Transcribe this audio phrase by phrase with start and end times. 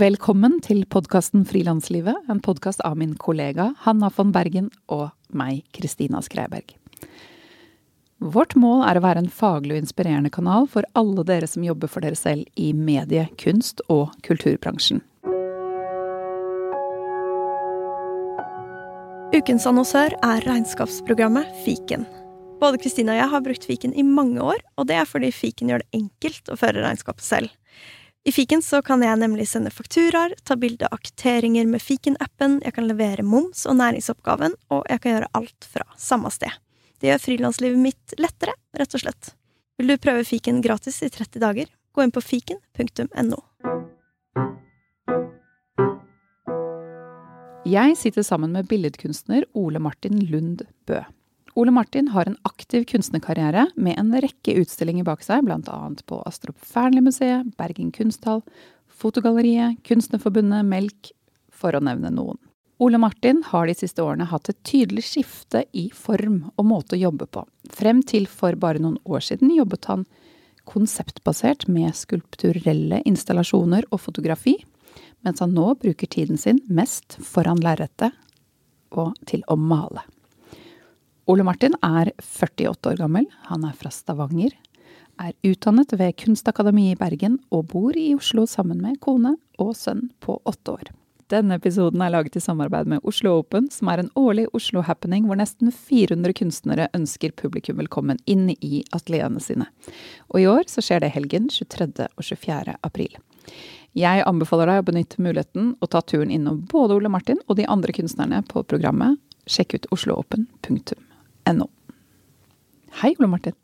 [0.00, 6.22] Velkommen til podkasten Frilanslivet, en podkast av min kollega Hanna von Bergen og meg, Kristina
[6.24, 6.72] Skreiberg.
[8.16, 11.90] Vårt mål er å være en faglig og inspirerende kanal for alle dere som jobber
[11.92, 15.02] for dere selv i medie-, kunst- og kulturbransjen.
[19.36, 22.08] Ukens annonsør er regnskapsprogrammet Fiken.
[22.62, 25.74] Både Kristina og jeg har brukt Fiken i mange år, og det er fordi Fiken
[25.74, 27.52] gjør det enkelt å føre regnskapet selv.
[28.24, 32.74] I Fiken så kan jeg nemlig sende fakturaer, ta bilde av kvitteringer med Fiken-appen, jeg
[32.76, 36.52] kan levere moms og næringsoppgaven, og jeg kan gjøre alt fra samme sted.
[37.00, 39.30] Det gjør frilanslivet mitt lettere, rett og slett.
[39.80, 41.70] Vil du prøve Fiken gratis i 30 dager?
[41.96, 43.40] Gå inn på fiken.no.
[47.70, 51.00] Jeg sitter sammen med billedkunstner Ole Martin Lund Bø.
[51.58, 55.78] Ole Martin har en aktiv kunstnerkarriere med en rekke utstillinger bak seg, bl.a.
[56.06, 58.44] på Astrup Fearnley-museet, Bergen kunsthall,
[59.00, 61.10] Fotogalleriet, Kunstnerforbundet, Melk,
[61.50, 62.38] for å nevne noen.
[62.80, 67.00] Ole Martin har de siste årene hatt et tydelig skifte i form og måte å
[67.00, 67.42] jobbe på.
[67.76, 70.06] Frem til for bare noen år siden jobbet han
[70.70, 74.56] konseptbasert med skulpturelle installasjoner og fotografi,
[75.26, 78.16] mens han nå bruker tiden sin mest foran lerretet
[78.96, 80.06] og til å male.
[81.28, 84.54] Ole Martin er 48 år gammel, han er fra Stavanger,
[85.20, 90.08] er utdannet ved Kunstakademiet i Bergen og bor i Oslo sammen med kone og sønn
[90.24, 90.90] på åtte år.
[91.30, 95.38] Denne episoden er laget i samarbeid med Oslo Open, som er en årlig Oslo-happening hvor
[95.38, 99.68] nesten 400 kunstnere ønsker publikum velkommen inn i atelierene sine.
[100.32, 102.08] Og i år så skjer det helgen 23.
[102.16, 102.74] og 24.
[102.82, 103.14] april.
[103.94, 107.68] Jeg anbefaler deg å benytte muligheten og ta turen innom både Ole Martin og de
[107.70, 109.20] andre kunstnerne på programmet.
[109.46, 111.09] Sjekk ut osloopen.no.
[113.00, 113.56] Hei, Ole Martin.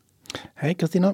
[0.59, 1.13] Hei, Kristina.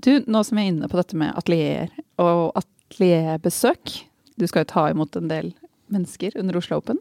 [0.00, 3.98] Du, nå som jeg er inne på dette med atelier og atelierbesøk
[4.40, 5.52] Du skal jo ta imot en del
[5.92, 7.00] mennesker under Oslo Open.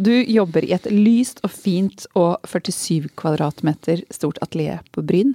[0.00, 5.34] Du jobber i et lyst og fint og 47 kvadratmeter stort atelier på Bryn.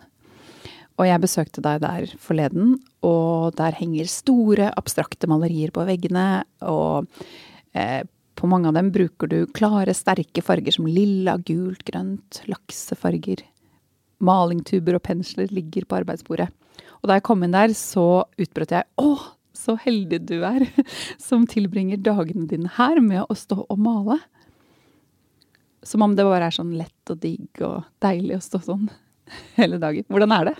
[0.97, 6.43] Og jeg besøkte deg der forleden, og der henger store, abstrakte malerier på veggene.
[6.61, 7.09] Og
[7.73, 8.03] eh,
[8.41, 13.43] på mange av dem bruker du klare, sterke farger som lilla, gult, grønt, laksefarger.
[14.17, 16.47] Malingtuber og pensler ligger på arbeidsbordet.
[17.01, 19.09] Og da jeg kom inn der, så utbrøt jeg 'Å,
[19.53, 20.65] så heldig du er',
[21.27, 24.17] som tilbringer dagene dine her med å stå og male.
[25.85, 28.89] Som om det bare er sånn lett og digg og deilig å stå sånn
[29.59, 30.09] hele dagen.
[30.09, 30.55] Hvordan er det?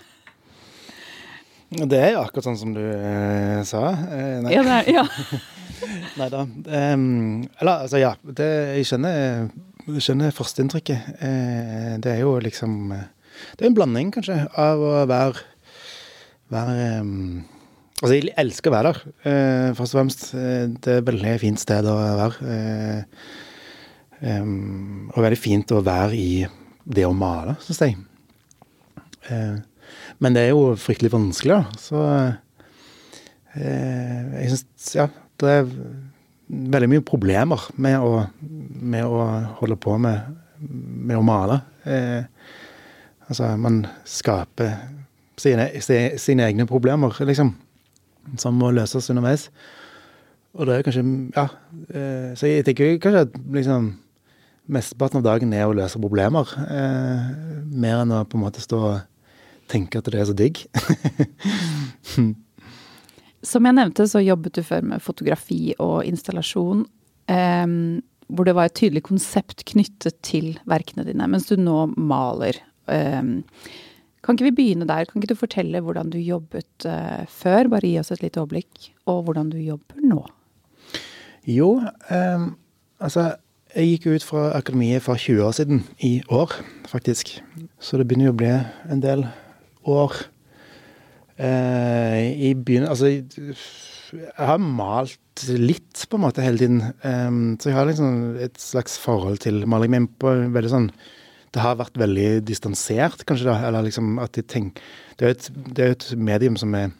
[1.72, 3.88] Det er jo akkurat sånn som du eh, sa.
[4.06, 4.38] Eh.
[4.54, 5.06] Ja, det er, ja.
[6.18, 6.42] nei da.
[6.46, 8.12] Um, eller, altså, ja.
[8.22, 8.48] Det,
[8.78, 9.48] jeg skjønner,
[9.98, 11.08] skjønner førsteinntrykket.
[11.22, 13.08] Uh, det er jo liksom eh,
[13.56, 15.46] Det er en blanding, kanskje, av å være,
[16.52, 17.42] være um,
[18.02, 20.24] Altså, jeg elsker å være der, uh, først og fremst.
[20.34, 22.36] Det er et veldig fint sted å være.
[22.42, 23.02] Uh,
[24.42, 26.32] um, og veldig fint å være i
[26.82, 27.94] det å male, syns jeg.
[30.18, 31.78] Men det er jo fryktelig vanskelig, da.
[31.78, 32.00] Så
[33.54, 35.06] jeg syns Ja,
[35.46, 35.68] det er
[36.52, 38.24] veldig mye problemer med å,
[38.82, 39.22] med å
[39.60, 41.60] holde på med, med å male.
[41.88, 42.24] Eh,
[43.28, 44.74] altså, man skaper
[45.40, 45.68] sine,
[46.20, 47.54] sine egne problemer, liksom.
[48.38, 49.48] Som må løses underveis.
[50.52, 51.04] Og det er kanskje
[51.34, 51.48] Ja.
[51.88, 53.94] Eh, så jeg tenker kanskje at liksom
[54.72, 56.46] Mesteparten av dagen er å løse problemer.
[56.70, 59.00] Eh, mer enn å på en måte stå og
[59.66, 60.60] tenke at det er så digg.
[63.42, 66.86] Som jeg nevnte, så jobbet du før med fotografi og installasjon.
[67.28, 68.02] em,
[68.32, 72.56] hvor det var et tydelig konsept knyttet til verkene dine, mens du nå maler.
[72.88, 73.42] Em,
[74.22, 75.04] kan ikke vi begynne der?
[75.04, 77.68] Kan ikke du fortelle hvordan du jobbet eh, før?
[77.72, 78.92] Bare gi oss et lite overblikk.
[79.10, 80.20] Og hvordan du jobber nå.
[81.50, 82.44] Jo, eh,
[83.02, 83.32] altså
[83.72, 85.78] Jeg gikk ut fra akademiet for 20 år siden.
[86.04, 86.52] I år,
[86.86, 87.38] faktisk.
[87.80, 88.50] Så det begynner jo å bli
[88.92, 89.24] en del
[89.88, 90.12] år.
[91.42, 93.56] Eh, I byen Altså, jeg,
[94.36, 96.82] har malt litt, på en måte, hele tiden.
[97.58, 99.94] Så jeg har liksom et slags forhold til maling.
[99.94, 100.90] Men på veldig sånn
[101.52, 103.56] Det har vært veldig distansert, kanskje, da.
[103.68, 104.84] Eller liksom at de tenker
[105.16, 106.92] Det er jo et, det er et medium som er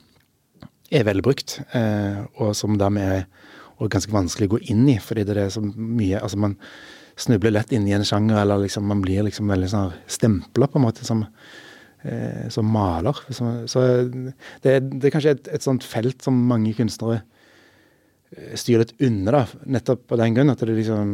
[0.93, 5.39] er velbrukt, eh, og som dermed er ganske vanskelig å gå inn i, fordi det
[5.41, 6.57] er så mye Altså, man
[7.19, 10.79] snubler lett inn i en sjanger, eller liksom man blir liksom veldig sånn stempla, på
[10.79, 11.25] en måte, som,
[12.51, 13.19] som maler.
[13.31, 13.85] Så,
[14.65, 17.21] det, det, er kanskje et, et sånt felt som mange kunstnere
[18.35, 21.13] eh, styrer litt unna, nettopp på den grunn at det liksom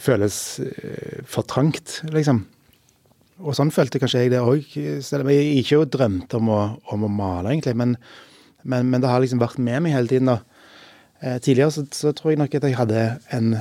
[0.00, 2.44] føles eh, for trangt, liksom.
[3.42, 4.66] Og sånn følte kanskje jeg det òg,
[5.02, 6.60] selv om jeg ikke drømte om å,
[6.94, 7.74] om å male, egentlig.
[7.78, 7.96] Men,
[8.62, 10.30] men, men, det har liksom vært med meg hele tiden.
[10.30, 10.38] da.
[11.22, 13.02] Eh, tidligere så, så, tror jeg nok at jeg hadde
[13.34, 13.56] en,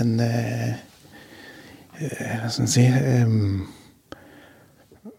[0.00, 0.74] en eh,
[1.94, 3.66] eh Hva skal en si um,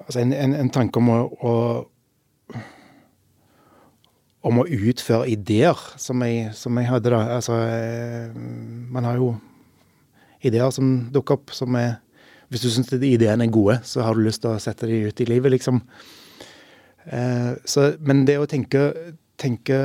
[0.06, 1.54] Altså en, en, en, tanke om å, å,
[4.46, 7.22] om å utføre ideer, som jeg, som jeg hadde, da.
[7.40, 8.30] Altså eh,
[8.94, 9.34] Man har jo
[10.46, 11.96] ideer som dukker opp, som er
[12.54, 15.22] Hvis du syns ideene er gode, så har du lyst til å sette dem ut
[15.22, 15.82] i livet, liksom.
[17.10, 18.92] Eh, så, men det å tenke
[19.42, 19.78] tenke,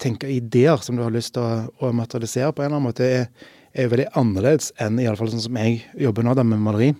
[0.00, 3.06] tenke, ideer som du har lyst til å, å materialisere på en eller annen måte,
[3.06, 6.90] er, er veldig annerledes enn iallfall sånn som jeg jobber nå da med maleri.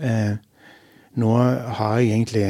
[0.00, 0.34] Eh,
[1.18, 1.32] nå
[1.78, 2.46] har jeg egentlig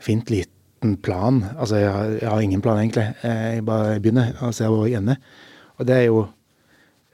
[0.00, 1.42] fint liten plan.
[1.56, 3.06] Altså, jeg har, jeg har ingen plan, egentlig.
[3.22, 5.20] Eh, jeg bare begynner og ser hvor jeg ender.
[5.78, 6.24] Og det er jo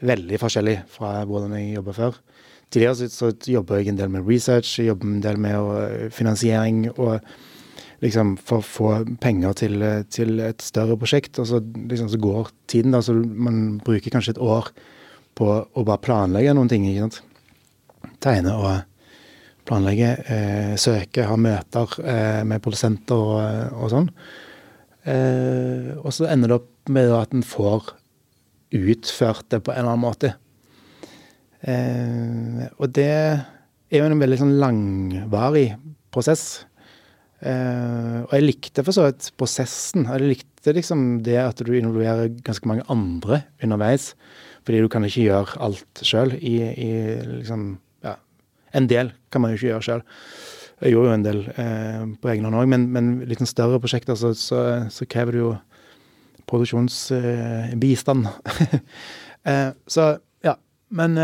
[0.07, 2.21] veldig forskjellig fra hvordan jeg jobba før.
[2.71, 6.87] Tidligere så, så jobber jeg en del med research, jobber en del med finansiering.
[6.99, 7.21] og
[8.05, 8.91] liksom for å få
[9.23, 11.39] penger til, til, et større prosjekt.
[11.41, 14.71] Og så, liksom, så, går tiden, da, så man bruker kanskje et år
[15.37, 16.87] på å bare planlegge noen ting.
[16.89, 17.23] ikke sant?
[18.23, 18.69] Tegne og
[19.67, 24.11] planlegge, eh, søke, ha møter eh, med produsenter og, og sånn.
[25.07, 27.93] Eh, og så ender det opp med at en får
[28.77, 30.33] utført det på en eller annen måte.
[31.67, 35.69] Eh, og det er jo en veldig sånn langvarig
[36.15, 36.65] prosess.
[37.37, 40.07] Uh, og jeg likte for så vidt prosessen.
[40.09, 44.15] Jeg likte liksom det at du involverer ganske mange andre underveis.
[44.67, 46.91] Fordi du kan ikke gjøre alt sjøl i, i,
[47.43, 47.77] liksom
[48.77, 50.05] en del kan man jo ikke gjøre sjøl.
[50.85, 53.81] Jeg gjorde jo en del eh, på egen hånd òg, men, men litt sånn større
[53.81, 54.63] prosjekter så, så,
[54.93, 55.53] så krever det jo
[56.47, 58.29] produksjonsbistand.
[59.43, 60.11] Uh, så
[60.47, 60.55] ja.
[60.95, 61.17] Men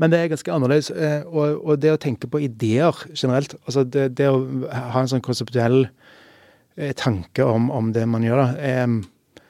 [0.00, 0.90] men det er ganske annerledes.
[0.90, 5.10] Eh, og, og, det å tenke på ideer generelt, altså det, det å ha en
[5.10, 9.44] sånn konseptuell eh, tanke om, om, det man gjør, da, er,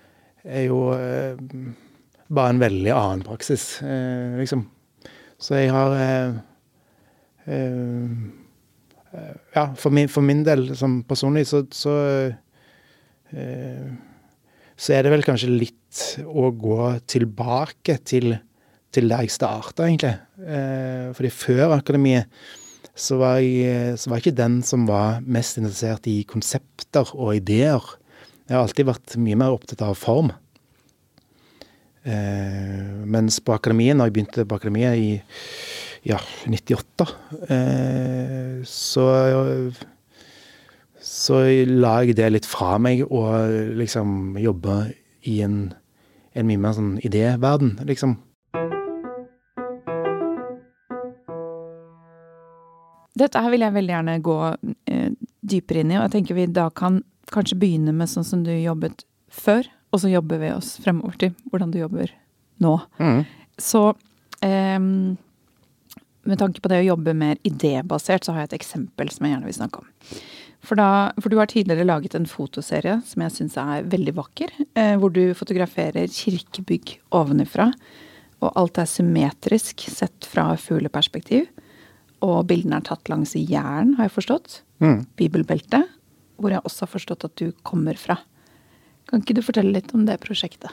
[0.45, 1.41] er jo eh,
[2.29, 3.79] bare en veldig annen praksis,
[4.41, 4.67] liksom.
[5.45, 5.93] Så jeg har
[9.55, 11.93] Ja, for min, for min del, som personlig, så, så
[14.75, 18.35] så er det vel kanskje litt å gå tilbake til
[18.95, 20.15] til der jeg starta, egentlig.
[20.47, 22.31] Eh, fordi før akademiet
[22.95, 27.35] så var, jeg, så var jeg ikke den som var mest interessert i konsepter og
[27.41, 27.83] ideer.
[28.47, 30.31] Jeg har alltid vært mye mer opptatt av form.
[32.05, 35.11] Eh, mens på akademiet, når jeg begynte på akademiet i
[36.05, 37.09] ja, 98,
[37.49, 39.09] eh, så
[41.05, 44.77] så la jeg det litt fra meg og liksom jobbe
[45.29, 45.73] i en,
[46.33, 48.17] en mye mer sånn idéverden, liksom.
[53.15, 54.39] Dette her vil jeg veldig gjerne gå
[54.91, 55.11] eh,
[55.45, 57.03] dypere inn i, og jeg tenker vi da kan
[57.33, 61.37] kanskje begynne med sånn som du jobbet før, og så jobber vi oss fremover til
[61.53, 62.11] hvordan du jobber
[62.65, 62.75] nå.
[62.99, 63.23] Mm.
[63.61, 63.87] Så
[64.45, 64.81] eh,
[66.29, 69.35] med tanke på det å jobbe mer idébasert, så har jeg et eksempel som jeg
[69.35, 69.89] gjerne vil snakke om.
[70.65, 74.53] For, da, for du har tidligere laget en fotoserie som jeg syns er veldig vakker.
[74.81, 77.69] Eh, hvor du fotograferer kirkebygg ovenifra.
[78.41, 81.51] Og alt er symmetrisk sett fra fugleperspektiv.
[82.25, 84.63] Og bildene er tatt langs Jæren, har jeg forstått.
[84.81, 85.05] Mm.
[85.21, 85.93] Bibelbeltet.
[86.41, 88.17] Hvor jeg også har forstått at du kommer fra.
[89.11, 90.73] Kan ikke du fortelle litt om det prosjektet?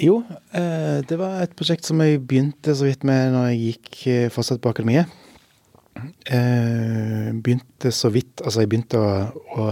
[0.00, 0.22] Jo,
[0.56, 4.30] eh, det var et prosjekt som jeg begynte så vidt med når jeg gikk eh,
[4.32, 5.12] fortsatt på akademiet.
[6.24, 9.10] Eh, begynte så vidt Altså, jeg begynte å,
[9.60, 9.66] å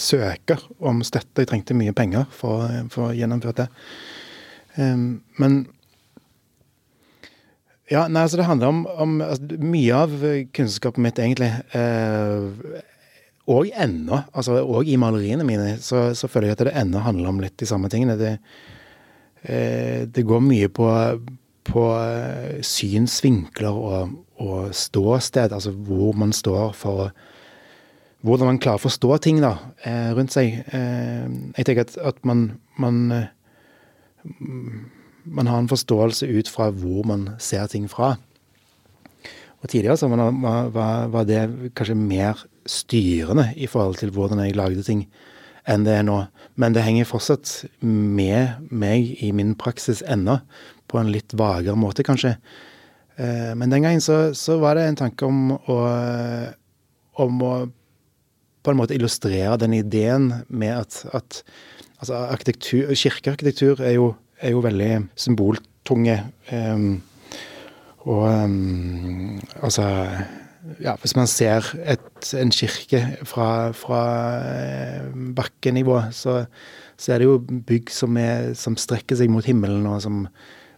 [0.00, 1.44] søke om støtte.
[1.44, 3.68] Jeg trengte mye penger for, for å gjennomføre det.
[4.78, 5.54] Men
[7.88, 10.16] ja, nei, altså Det handler om, om altså, mye av
[10.54, 11.48] kunnskapen mitt, egentlig.
[11.72, 12.82] Eh,
[13.48, 17.30] og ennå, altså og i maleriene mine, så, så, føler jeg at det ennå handler
[17.30, 18.18] om litt de samme tingene.
[18.20, 18.34] Det,
[19.42, 20.88] det går mye på,
[21.68, 27.10] på eh, synsvinkler og, og, ståsted, altså hvor man står for
[28.26, 29.52] Hvordan man klarer å forstå ting da,
[29.86, 30.56] eh, rundt seg.
[30.74, 32.96] Eh, jeg tenker at, at man, man
[35.22, 38.16] man har en forståelse ut fra hvor man ser ting fra.
[39.62, 40.32] Og Tidligere så var,
[40.74, 45.06] var, var det kanskje mer styrende i forhold til hvordan jeg lagde ting,
[45.68, 46.22] enn det er nå.
[46.58, 47.52] Men det henger fortsatt
[47.84, 50.40] med meg i min praksis ennå,
[50.88, 52.38] på en litt vagere måte, kanskje.
[53.20, 55.80] Eh, men den gangen så, så var det en tanke om å,
[57.20, 57.52] om å
[58.64, 61.42] på en måte illustrere den ideen med at, at
[62.00, 64.10] altså arkitektur, kirkearkitektur er jo,
[64.40, 66.18] er jo veldig symboltunge.
[66.52, 67.00] Um,
[68.08, 69.86] og um, altså
[70.82, 74.02] ja, Hvis man ser et, en kirke fra, fra
[74.46, 76.44] eh, bakkenivå, så,
[76.96, 80.24] så, er det jo bygg som, er, som, strekker seg mot himmelen, og som,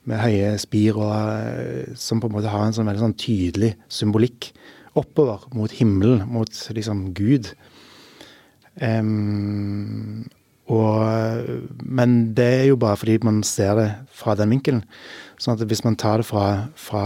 [0.08, 3.74] med høye spir, og eh, som på en måte har en sånn veldig sånn tydelig
[3.92, 4.52] symbolikk
[4.98, 7.52] oppover mot himmelen, mot liksom Gud.
[8.80, 10.24] Um,
[10.70, 11.48] og,
[11.82, 14.84] men det er jo bare fordi man ser det fra den vinkelen.
[15.40, 16.46] Sånn at hvis man tar det fra,
[16.78, 17.04] fra,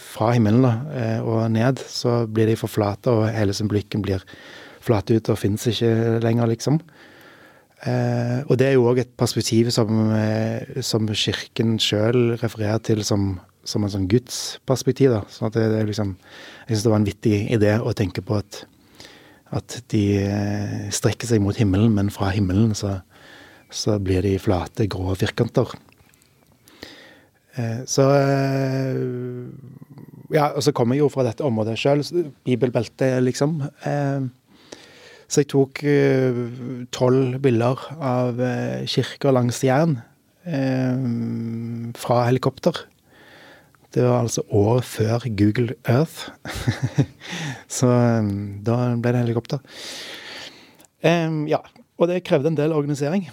[0.00, 4.24] fra himmelen da, eh, og ned, så blir de for flate, og hele symbolikken blir
[4.80, 6.80] flate ut og finnes ikke lenger, liksom.
[7.80, 13.04] Eh, og det er jo òg et perspektiv som, eh, som Kirken sjøl refererer til
[13.04, 13.34] som,
[13.64, 15.16] som en sånn gudsperspektiv.
[15.32, 16.16] sånn at det, det er liksom,
[16.68, 18.64] Jeg syns det var en vittig idé å tenke på at
[19.56, 23.00] at de eh, strekker seg mot himmelen, men fra himmelen så,
[23.70, 25.72] så blir de flate, grå firkanter.
[27.58, 29.00] Eh, så eh,
[30.30, 32.04] Ja, og så kommer jeg jo fra dette området sjøl,
[32.46, 33.56] bibelbeltet, liksom.
[35.26, 35.80] Så jeg tok
[36.94, 38.38] tolv bilder av
[38.86, 39.96] kirker langs Jæren
[41.98, 42.78] fra helikopter.
[43.94, 46.30] Det var altså året før Google Earth.
[47.78, 47.90] så
[48.22, 49.58] um, da ble det helikopter.
[51.02, 51.58] Um, ja,
[51.98, 53.26] og det krevde en del organisering.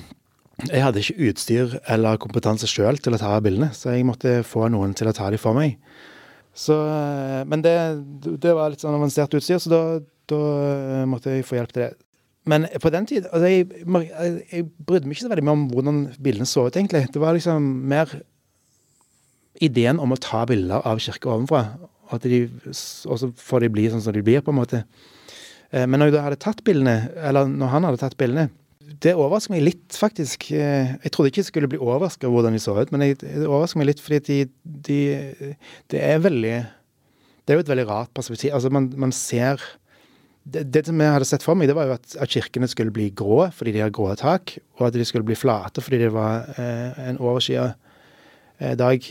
[0.72, 4.70] jeg hadde ikke utstyr eller kompetanse sjøl til å ta bildene, så jeg måtte få
[4.72, 5.76] noen til å ta dem for meg.
[6.56, 7.76] Så, uh, men det,
[8.24, 9.84] det, var litt sånn avansert utstyr, så da,
[10.32, 11.94] da, uh, måtte jeg få hjelp til det.
[12.48, 15.68] Men på den tid altså jeg, jeg, jeg brydde meg ikke så veldig mye om
[15.72, 17.06] hvordan bildene så ut, egentlig.
[17.12, 18.12] Det var liksom mer
[19.62, 21.64] ideen om å ta bilder av kirka ovenfra,
[22.14, 22.26] og,
[22.74, 24.82] så får de bli sånn som de blir, på en måte.
[25.70, 28.50] Eh, men når jeg hadde tatt bildene, eller når han hadde tatt bildene,
[29.04, 30.48] det overrasker meg litt, faktisk.
[30.54, 33.46] Eh, jeg trodde ikke jeg skulle bli overraska over hvordan de så ut, men det
[33.46, 34.36] overrasker meg litt fordi de,
[34.88, 34.98] de,
[35.90, 36.58] Det er veldig
[37.44, 38.54] Det er jo et veldig rart perspektiv.
[38.54, 39.60] Altså, man, man ser
[40.44, 42.92] det, det, som jeg hadde sett for meg, det var jo at, at, kirkene skulle
[42.92, 46.12] bli grå fordi de har grå tak, og at de skulle bli flate fordi det
[46.12, 47.70] var eh, en overskya
[48.58, 49.06] dag.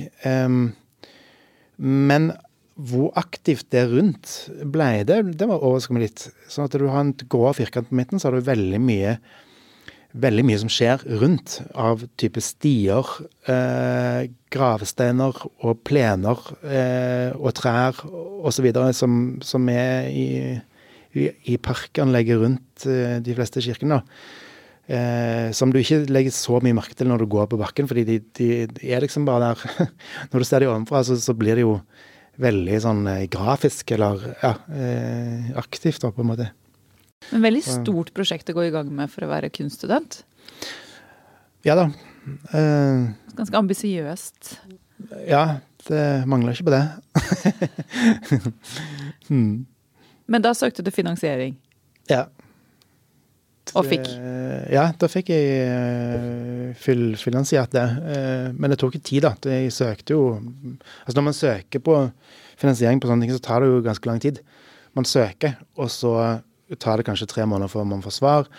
[1.78, 2.32] Men
[2.74, 4.34] hvor aktivt det rundt
[4.66, 6.28] ble, det, det var overraskende litt.
[6.50, 9.18] Sånn at du har en grå firkant på midten, så har du veldig mye
[10.14, 13.08] veldig mye som skjer rundt av type stier,
[13.50, 17.98] eh, gravesteiner og plener eh, og trær
[18.46, 18.70] osv.
[18.94, 20.28] Som, som er i,
[21.18, 24.02] i, i parkanlegget rundt eh, de fleste kirkene.
[24.02, 24.52] da
[24.88, 28.06] eh, som du ikke legger så mye merke til når du går på bakken, fordi
[28.08, 29.88] de, de, de er liksom bare der.
[30.32, 31.78] når du ser dem ovenfra, så, så, blir det jo
[32.44, 36.50] veldig sånn eh, grafisk, eller ja, eh, aktivt, da, på en måte.
[37.32, 40.24] Men veldig stort prosjekt å gå i gang med for å være kunststudent?
[41.64, 41.86] Ja da.
[42.52, 44.58] Eh, Ganske ambisiøst?
[45.28, 46.84] Ja, det mangler ikke på det.
[49.30, 49.64] hmm.
[50.28, 51.56] Men da søkte du finansiering?
[52.12, 52.28] Ja.
[53.72, 54.08] Og fikk?
[54.12, 57.84] Eh, ja, da fikk jeg uh, fullfinansiert det.
[58.04, 59.34] Uh, men det tok jo tid, da.
[59.50, 62.00] Jeg søkte jo Altså når man søker på
[62.60, 64.42] finansiering på sånne ting, så tar det jo ganske lang tid.
[64.94, 66.16] Man søker, og så
[66.80, 68.50] tar det kanskje tre måneder før man får svar.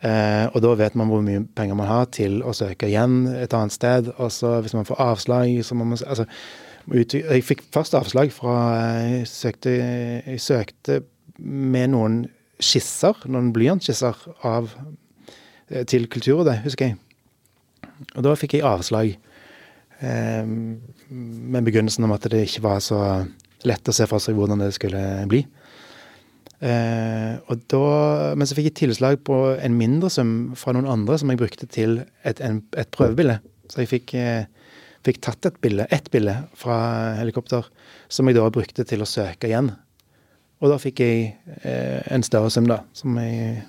[0.00, 3.74] Og da vet man hvor mye penger man har til å søke igjen et annet
[3.74, 4.10] sted.
[4.18, 6.28] Og så hvis man får avslag, så må man Altså,
[6.92, 8.54] jeg fikk først avslag fra
[9.08, 9.72] Jeg søkte,
[10.26, 11.00] jeg søkte
[11.40, 12.22] med noen
[12.64, 14.72] skisser, noen blyantskisser av,
[15.70, 16.98] eh, til Kulturrådet, husker jeg.
[18.16, 19.14] Og da fikk jeg avslag
[20.00, 23.00] eh, med begrunnelsen om at det ikke var så
[23.68, 25.42] lett å se for seg hvordan det skulle bli.
[26.60, 27.84] Eh, da,
[28.36, 31.68] men så fikk jeg tilslag på en mindre sum fra noen andre som jeg brukte
[31.72, 33.38] til et, en, et prøvebilde.
[33.70, 34.44] Så jeg fikk, eh,
[35.06, 36.80] fikk tatt et bilde, ett bilde fra
[37.20, 37.68] helikopter
[38.12, 39.72] som jeg da brukte til å søke igjen.
[40.60, 41.32] Og da fikk jeg
[41.64, 43.62] eh, en større sum, da, som, jeg,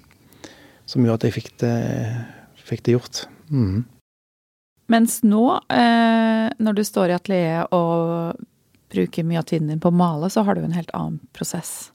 [0.85, 1.75] som, gjorde at jeg fikk det,
[2.67, 3.23] fikk det gjort.
[3.47, 3.83] Mm.
[4.91, 8.41] Mens nå, eh, når du står i atelieret og
[8.91, 11.93] bruker mye av tiden din på å male, så har du en helt annen prosess.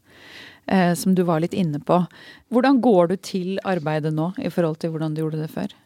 [0.67, 2.01] Eh, som du var litt inne på.
[2.51, 5.77] Hvordan går du til arbeidet nå, i forhold til hvordan du gjorde det før?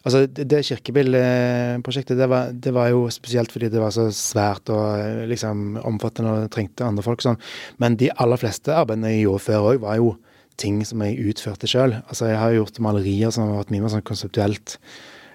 [0.00, 2.28] Altså, det, kirkebillprosjektet, det
[2.64, 6.86] det var jo spesielt fordi det var så svært og eh, liksom omfattende og trengte
[6.86, 7.40] andre folk sånn.
[7.82, 10.14] Men de aller fleste arbeidene jeg gjorde før òg, var jo
[10.60, 11.98] ting som jeg utførte sjøl.
[12.06, 14.78] Altså, jeg har gjort malerier som har vært mye mer sånn konseptuelt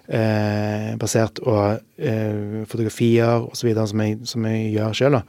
[0.07, 3.71] eh, basert, og eh, fotografier osv.
[3.85, 5.23] Som, jeg, som jeg gjør sjøl,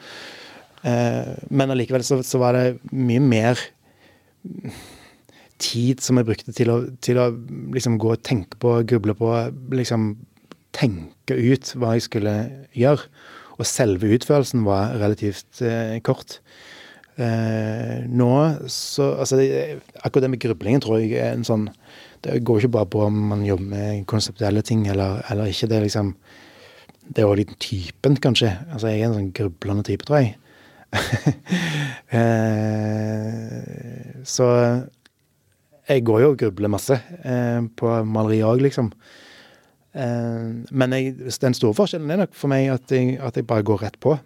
[0.86, 3.62] Eh, men allikevel så, så var det mye mer
[5.62, 7.30] tid som jeg brukte til å, til å
[7.74, 9.32] liksom gå og tenke på, gruble på,
[9.72, 10.14] liksom
[10.76, 12.36] tenke ut hva jeg skulle
[12.76, 13.08] gjøre.
[13.56, 16.40] Og selve utførelsen var relativt eh, kort.
[17.16, 18.32] Eh, nå
[18.68, 19.38] så Altså,
[20.04, 21.62] akkurat det med grublingen tror jeg er en sånn
[22.20, 25.70] Det går ikke bare på om man jobber med konseptuelle ting eller, eller ikke.
[25.70, 26.10] Det er liksom
[27.06, 28.50] Det er òg litt typen, kanskje.
[28.72, 30.34] Altså, jeg er en sånn grublende type, tror jeg.
[32.18, 34.46] eh, så
[35.86, 38.90] jeg går jo og grubler masse eh, på maleri òg, liksom.
[39.96, 43.66] Eh, men jeg, den store forskjellen er nok for meg at jeg, at jeg, bare
[43.66, 44.16] går rett på.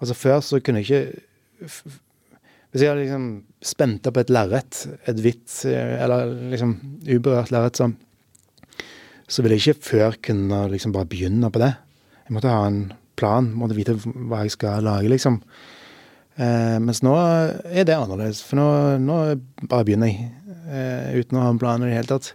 [0.00, 1.90] Altså Før så kunne jeg ikke
[2.72, 3.26] Hvis jeg hadde liksom
[3.62, 6.72] spent opp et lerret, et hvitt eh, eller liksom
[7.04, 7.90] uberørt lerret, så,
[9.28, 11.74] så ville jeg ikke før kunne liksom bare begynne på det.
[12.24, 12.80] Jeg måtte ha en
[13.20, 15.42] plan, måtte vite hva jeg skal lage, liksom.
[16.40, 18.66] Eh, mens nå er det annerledes, for nå,
[19.04, 19.16] nå
[19.68, 20.30] bare begynner jeg
[20.66, 22.32] eh, uten å ha en plan i det hele tatt.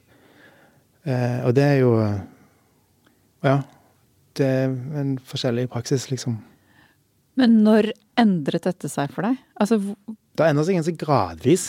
[1.07, 1.95] Eh, og det er jo
[3.45, 3.61] Ja.
[4.37, 4.69] Det er
[4.99, 6.37] en forskjellig praksis, liksom.
[7.37, 9.37] Men når endret dette seg for deg?
[9.59, 11.65] Altså Det har endret seg ganske gradvis.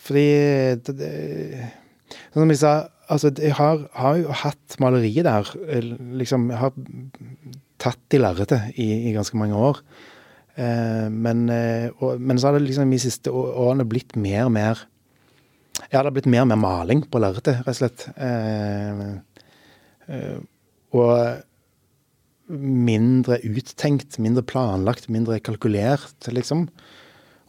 [0.00, 0.26] Fordi
[0.86, 1.10] det, det,
[2.30, 2.72] Sånn som jeg sa,
[3.10, 5.50] altså jeg har, har jo hatt maleriet der.
[6.18, 6.72] Liksom, jeg har
[7.82, 9.80] tatt i lerretet i, i ganske mange år.
[10.58, 14.54] Eh, men, eh, og, men, så har det liksom de siste årene blitt mer og
[14.54, 14.82] mer
[15.88, 18.04] Ja, det har blitt mer og mer maling på lerretet, rett og slett.
[18.20, 19.00] Eh,
[20.96, 21.10] og
[22.50, 26.68] mindre uttenkt, mindre planlagt, mindre kalkulert, liksom.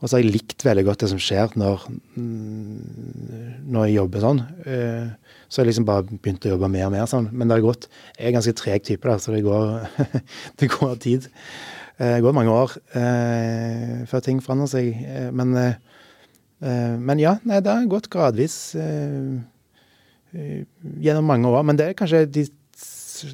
[0.02, 1.84] Og så har jeg likt veldig godt det som skjer når,
[2.18, 4.40] når jeg jobber sånn.
[4.66, 7.28] Så har jeg liksom bare begynt å jobbe mer og mer sånn.
[7.30, 7.86] Men det har gått
[8.16, 9.86] Jeg er ganske treg type, da, så det går,
[10.62, 11.30] det går tid.
[12.02, 14.88] Det går mange år eh, før ting forandrer seg.
[15.06, 15.76] Eh, men, eh,
[16.62, 18.76] men ja, nei, det har gått gradvis
[20.32, 21.64] gjennom mange år.
[21.66, 22.46] Men det er kanskje de,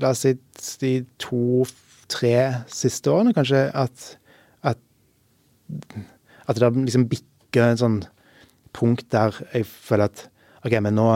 [0.01, 0.33] la oss si,
[0.81, 2.37] de to-tre
[2.71, 4.05] siste årene kanskje at,
[4.63, 4.79] at,
[6.47, 7.99] at det liksom bikker en sånn
[8.77, 10.27] punkt der jeg føler at
[10.65, 11.07] OK, men nå,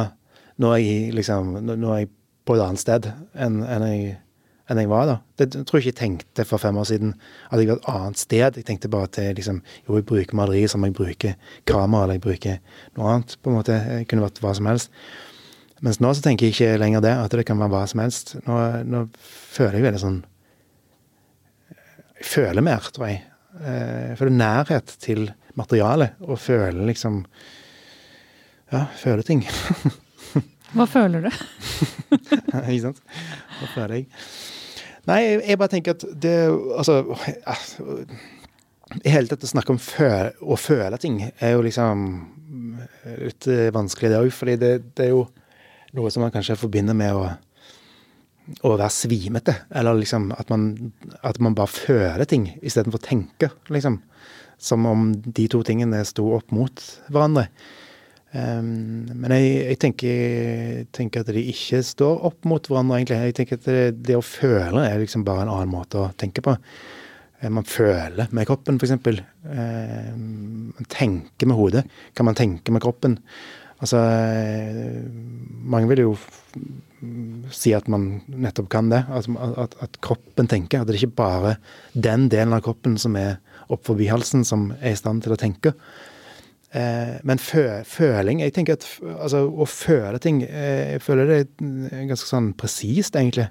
[0.62, 2.12] nå er jeg liksom Nå er jeg
[2.47, 4.15] på et annet sted enn, enn jeg
[4.72, 5.16] enn jeg var da.
[5.40, 7.14] Det tror jeg ikke jeg tenkte for fem år siden,
[7.52, 8.60] at jeg var et annet sted.
[8.60, 11.36] Jeg tenkte bare at jeg liksom, jo, jeg bruker maleri som jeg bruker
[11.70, 12.58] kamera, eller jeg bruker
[12.98, 13.38] noe annet.
[13.42, 13.78] på en måte.
[13.78, 14.92] Det kunne vært hva som helst.
[15.82, 18.36] Mens nå så tenker jeg ikke lenger det, at det kan være hva som helst.
[18.46, 20.20] Nå, nå føler jeg veldig sånn
[22.22, 23.24] Jeg føler mer, tror jeg.
[23.62, 25.26] Eh, jeg føler nærhet til
[25.58, 27.26] materialet, og føler liksom
[28.72, 29.42] Ja, føler ting.
[30.78, 31.32] Hva føler du?
[32.72, 33.02] ikke sant?
[33.58, 34.06] Hva føler jeg?
[35.10, 36.36] Nei, jeg bare tenker at det
[36.78, 37.00] Altså
[39.02, 42.04] I hele å snakke om føle, å føle ting er jo liksom
[43.22, 44.34] litt vanskelig, det òg.
[44.36, 45.24] Fordi det, det, er jo
[45.96, 47.30] noe som man kanskje forbinder med å,
[48.68, 49.56] å være svimete.
[49.72, 50.92] Eller liksom at man,
[51.24, 54.02] at man bare føler ting istedenfor å tenke, liksom.
[54.62, 57.48] Som om de to tingene sto opp mot hverandre.
[58.32, 63.17] Um, men jeg, jeg tenker, tenker, at de ikke står opp mot hverandre, egentlig.
[63.28, 66.44] Jeg tenker at det, det, å føle er liksom bare en annen måte å tenke
[66.46, 66.54] på.
[67.41, 68.96] Uh, man føler med kroppen, f.eks.
[69.44, 71.84] Uh, man tenker med hodet.
[72.15, 73.20] Kan man tenke med kroppen?
[73.82, 75.02] Altså uh,
[75.67, 76.15] Mange vil jo
[77.52, 79.02] si at man nettopp kan det.
[79.12, 80.80] At, at, at, kroppen tenker.
[80.82, 81.58] At det er ikke bare
[81.91, 83.41] den delen av kroppen som er
[83.72, 85.76] opp forbi halsen, som er i stand til å tenke.
[86.72, 88.86] Eh, men fø, føling Jeg tenker at
[89.20, 93.50] altså, å føle ting eh, Jeg føler det er ganske sånn presist, egentlig.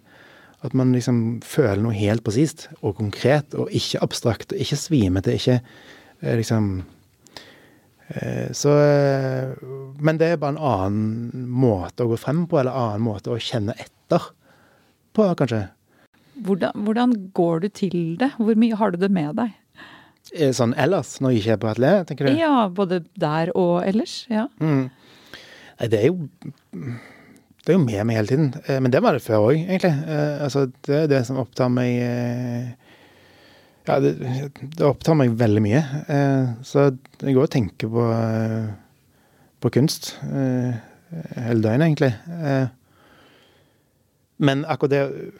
[0.64, 5.36] At man liksom føler noe helt presist og konkret, og ikke abstrakt, og ikke svimete.
[5.36, 6.72] Ikke eh, liksom
[8.56, 8.72] Så
[10.02, 13.30] Men det er bare en annen måte å gå frem på, eller en annen måte
[13.30, 14.32] å kjenne etter
[15.14, 15.68] på, kanskje.
[16.40, 18.32] Hvordan, hvordan går du til det?
[18.40, 19.59] Hvor mye har du det med deg?
[20.30, 22.38] Eh, sånn ellers, når jeg ikke er på atelier, tenker du?
[22.38, 24.24] Ja, både der og ellers.
[24.30, 24.46] ja.
[24.60, 24.90] Mm.
[25.80, 26.28] Nei, det er jo
[27.60, 28.54] Det er jo med meg hele tiden.
[28.66, 29.92] Eh, men det var det før òg, egentlig.
[30.08, 31.96] Eh, altså, det er det som opptar meg
[33.88, 34.12] Ja, det,
[34.76, 35.80] det opptar meg veldig mye.
[36.62, 38.04] Så jeg går og tenker på,
[39.60, 42.12] på kunst hele døgnet, egentlig.
[44.38, 45.32] Men akkurat det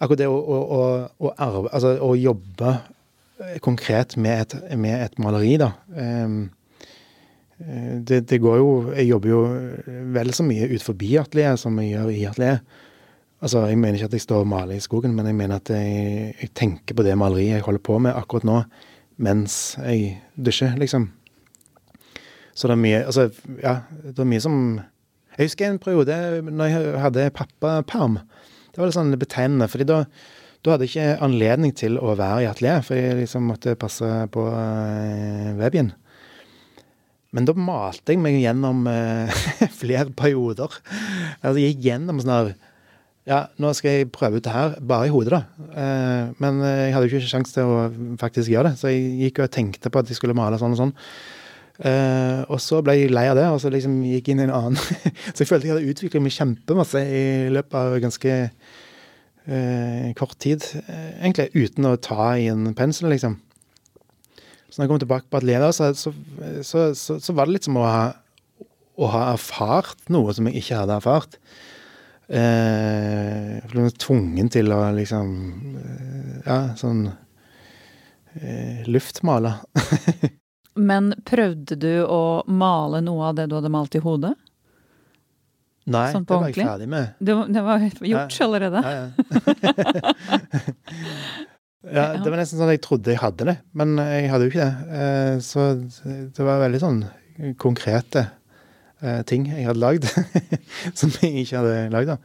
[0.00, 0.80] Akkurat det å, å, å,
[1.18, 2.72] å, arve, altså, å jobbe
[3.64, 6.48] konkret med et, med et maleri, da um,
[7.58, 9.38] det, det, går jo Jeg jobber jo
[10.14, 12.76] vel så mye ut forbi atelieret som jeg gjør i atelieret.
[13.42, 15.70] Altså, jeg mener ikke at jeg står og maler i skogen, men jeg mener at
[15.70, 18.62] jeg, jeg tenker på det maleriet jeg holder på med akkurat nå,
[19.22, 21.10] mens jeg dusjer, liksom.
[22.54, 23.28] Så det er mye Altså,
[23.62, 24.80] ja, det er mye som
[25.36, 28.18] Jeg husker en periode når jeg hadde pappaperm.
[28.72, 30.00] Det var litt sånn betegnende, fordi da,
[30.64, 34.06] da hadde jeg ikke anledning til å være i atelier, for jeg liksom måtte passe
[34.34, 35.92] på uh, babyen.
[37.36, 39.42] Men da malte jeg meg gjennom uh,
[39.80, 40.80] flere perioder.
[41.42, 42.56] Altså, jeg gikk gjennom sånn her
[43.28, 45.66] ja, nå skal jeg prøve ut det her, bare i hodet, da.
[45.68, 47.82] Uh, men jeg hadde jo ikke sjanse til å
[48.20, 50.80] faktisk gjøre det, så jeg gikk og tenkte på at jeg skulle male sånn og
[50.80, 50.94] sånn.
[51.78, 54.48] Uh, og så ble jeg lei av det, og så liksom gikk jeg inn i
[54.48, 54.80] en annen.
[55.34, 58.38] så jeg følte jeg hadde utviklet meg kjempemasse i løpet av ganske
[59.48, 60.64] eh, kort tid,
[61.18, 63.38] egentlig, uten å ta i en pensel, liksom.
[64.68, 66.12] Så når jeg kom tilbake på atelieret, så, så,
[66.92, 68.04] så, så, var det litt som å ha,
[69.00, 71.38] å ha erfart noe som jeg ikke hadde erfart
[72.28, 75.32] eh, ble tvungen til å liksom
[75.80, 77.08] eh, Ja, sånn
[78.38, 79.58] eh, luftmale.
[80.90, 84.36] Men prøvde du å male noe av det du hadde malt i hodet?
[85.88, 87.14] Nei, sånn det var jeg ferdig med.
[87.18, 88.46] Det, det var gjort ja.
[88.46, 88.80] allerede?
[88.84, 88.90] Ja,
[91.88, 91.94] ja.
[91.94, 94.52] ja, det var nesten sånn at jeg trodde jeg hadde det, men jeg hadde jo
[94.52, 94.76] ikke det.
[95.00, 95.60] Eh, så
[96.36, 97.00] det var veldig sånn
[97.62, 98.22] konkrete
[99.04, 100.04] uh, ting jeg hadde lagd
[100.98, 102.08] som jeg ikke hadde lagd.
[102.10, 102.18] da.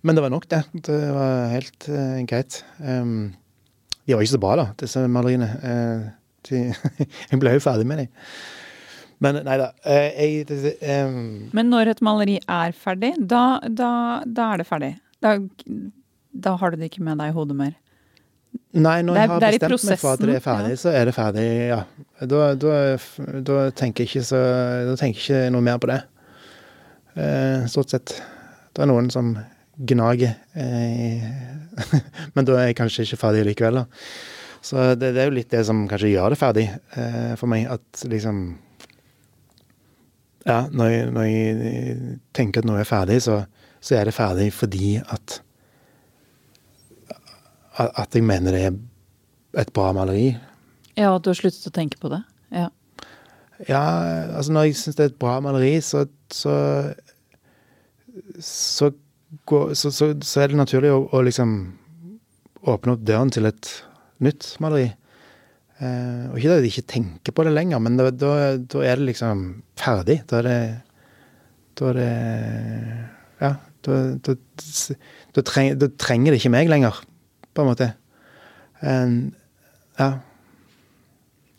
[0.00, 0.62] men det var nok, det.
[0.88, 1.82] Det var helt
[2.30, 2.52] greit.
[2.80, 5.50] De var ikke så bra, da, disse maleriene.
[6.48, 8.10] Jeg ble jo ferdig med dem.
[9.24, 9.70] Men nei da.
[9.88, 10.74] Jeg, jeg,
[11.06, 13.90] um, Men når et maleri er ferdig, da, da,
[14.26, 14.92] da er det ferdig?
[15.24, 15.38] Da,
[16.36, 17.74] da har du det ikke med deg i hodet mer?
[18.76, 20.80] Nei, når jeg har bestemt meg for at det er ferdig, ja.
[20.80, 21.80] så er det ferdig, ja.
[22.28, 24.40] Da, tenker jeg ikke så
[24.88, 26.00] Da tenker jeg ikke noe mer på det.
[27.16, 28.16] Eh, stort sett.
[28.76, 29.32] Det er noen som
[29.76, 30.36] gnager.
[30.56, 31.24] Eh,
[32.36, 33.86] men da er jeg kanskje ikke ferdig likevel, da.
[34.66, 37.68] Så det, det, er jo litt det som kanskje gjør det ferdig eh, for meg.
[37.72, 38.44] At liksom
[40.46, 43.40] Ja, når jeg, når jeg tenker at noe er ferdig, så,
[43.82, 45.40] så er det ferdig fordi at
[47.76, 48.76] at jeg mener det er
[49.60, 50.30] et bra maleri.
[50.96, 52.22] Ja, at du har sluttet å tenke på det?
[52.54, 52.70] Ja.
[53.68, 53.82] Ja,
[54.36, 56.54] altså når jeg syns det er et bra maleri, så så,
[58.40, 58.90] så,
[59.74, 59.90] så,
[60.22, 61.52] så er det naturlig å, å, liksom
[62.66, 63.70] åpne opp døren til et
[64.24, 64.90] nytt maleri.
[65.76, 69.00] Eh, og ikke at de ikke tenker på det lenger, men da, da, da er
[69.00, 69.42] det liksom
[69.76, 70.22] ferdig.
[70.30, 70.60] Da er det
[71.76, 72.12] Da er det
[73.42, 73.50] Ja,
[73.84, 76.96] da, treng, trenger det ikke meg lenger
[77.52, 77.90] på en måte.
[78.80, 79.34] Um,
[79.98, 80.08] ja.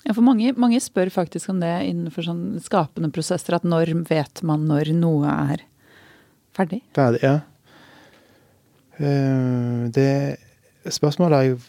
[0.01, 3.59] Ja, for mange, mange, spør faktisk om det innenfor sånn skapende prosesser.
[3.59, 5.63] At når vet man når noe er
[6.57, 6.81] ferdig?
[6.97, 7.37] Ferdig, ja.
[8.97, 10.41] Uh, det
[10.89, 11.61] spørsmålet har jeg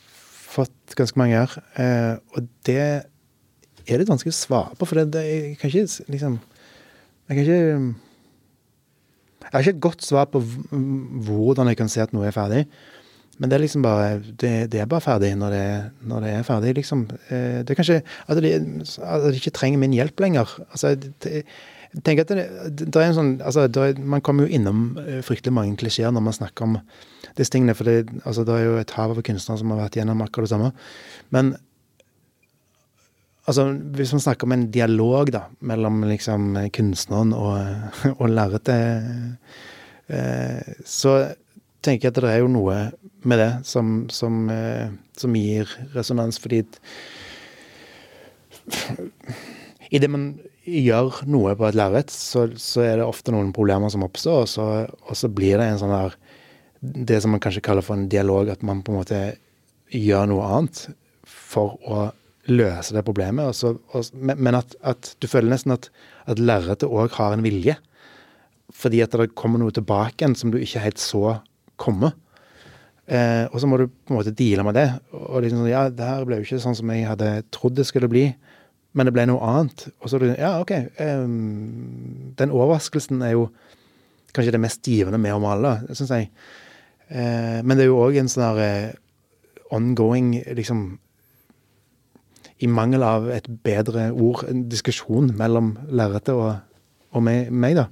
[0.49, 2.81] fått ganske mange år, Uh, og det
[3.89, 6.39] er litt vanskelig å svare på, for det, det, jeg kan ikke liksom
[7.29, 7.59] Jeg kan ikke
[9.45, 12.67] Jeg har ikke et godt svar på hvordan jeg kan se at noe er ferdig.
[13.39, 15.65] Men det er liksom bare Det, det er bare ferdig når det,
[16.11, 17.07] når det, er ferdig, liksom.
[17.31, 18.53] Eh, det er kanskje at de,
[19.07, 20.53] at de ikke trenger min hjelp lenger.
[20.73, 21.45] Altså, det,
[22.05, 22.45] tenker at det,
[22.85, 26.27] det, er en sånn altså, er, Man kommer jo innom eh, fryktelig mange klisjeer når
[26.27, 26.77] man snakker om
[27.39, 27.77] disse tingene.
[27.79, 30.49] For det, altså, det er jo et hav av kunstnere som har vært gjennom akkurat
[30.49, 30.71] det samme.
[31.35, 31.55] Men
[33.49, 37.59] altså, hvis man snakker om en dialog da, mellom liksom, kunstneren og,
[38.21, 39.39] og lerretet,
[40.13, 41.21] eh, så
[41.85, 42.81] tenker jeg at det er jo noe
[43.29, 46.65] med det som, som, eh, som gir resonans, fordi
[49.89, 50.35] Idet man
[50.69, 54.51] gjør noe på et lerret, så, så, er det ofte noen problemer som oppstår, og
[54.51, 56.17] så, og så, blir det en sånn her
[56.79, 59.21] Det som man kanskje kaller for en dialog, at man på en måte
[59.91, 60.85] gjør noe annet
[61.27, 62.05] for å
[62.49, 63.57] løse det problemet.
[63.57, 65.89] Så, og, men at, at, du føler nesten at,
[66.31, 67.75] at lerretet òg har en vilje.
[68.79, 71.39] Fordi at det kommer noe tilbake igjen som du ikke helt så
[71.81, 72.13] komme.
[73.09, 74.89] Eh, og så må du på en måte deale med det.
[75.17, 77.89] Og liksom sånn, ja, det her ble jo ikke sånn som jeg hadde trodd det
[77.89, 78.27] skulle bli,
[78.97, 79.89] men det ble noe annet.
[80.01, 80.73] Og så er det ja, OK.
[81.01, 83.49] Um, den overraskelsen er jo
[84.37, 86.31] kanskje det mest givende med å male, syns jeg.
[87.09, 90.89] Uh, men det er jo òg en sånn der uh, ongoing, liksom
[92.59, 96.57] I mangel av et bedre ord, en diskusjon mellom lerretet og,
[97.15, 97.87] og meg, meg, da.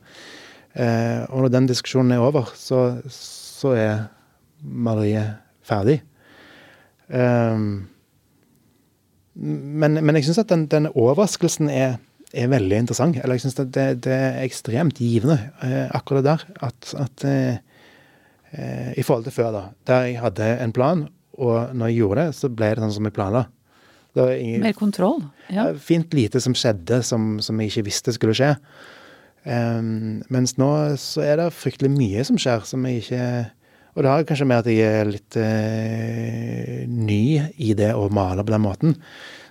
[0.76, 4.08] Uh, og når den diskusjonen er over, så, så er
[4.60, 6.00] maleriet ferdig.
[7.06, 7.86] Um,
[9.36, 11.98] men, men, jeg syns at den, den overraskelsen er,
[12.32, 13.18] er, veldig interessant.
[13.20, 16.46] Eller jeg syns det, det, er ekstremt givende, eh, akkurat det der.
[16.70, 17.58] At, at eh,
[18.52, 19.62] eh, I forhold til før, da.
[19.88, 23.08] Der jeg hadde en plan, og når jeg gjorde det, så ble det sånn som
[23.10, 23.46] jeg planla.
[24.16, 25.20] Mer kontroll?
[25.52, 25.68] Ja.
[25.76, 28.54] Fint lite som skjedde som, som jeg ikke visste skulle skje.
[29.46, 33.26] Um, mens nå så er det fryktelig mye som skjer som jeg ikke
[33.96, 38.44] Og det har kanskje med at jeg er litt eh, ny i det å male
[38.44, 38.96] på den måten.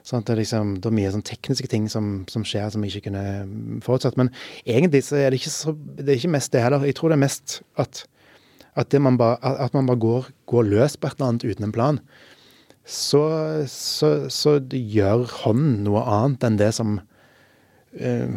[0.05, 2.93] Sånn at det, liksom, det er mye sånn tekniske ting som, som, skjer som jeg
[2.93, 4.19] ikke kunne forutsatt.
[4.21, 4.29] Men
[4.61, 6.85] egentlig så er det ikke, så, det er ikke mest det heller.
[6.85, 8.03] Jeg tror det er mest at,
[8.77, 11.73] at, man, bare, at man bare går, går, løs på et eller annet uten en
[11.73, 11.99] plan.
[12.85, 13.23] Så,
[13.71, 16.99] så, så gjør hånden noe annet enn det som
[17.97, 18.29] eh,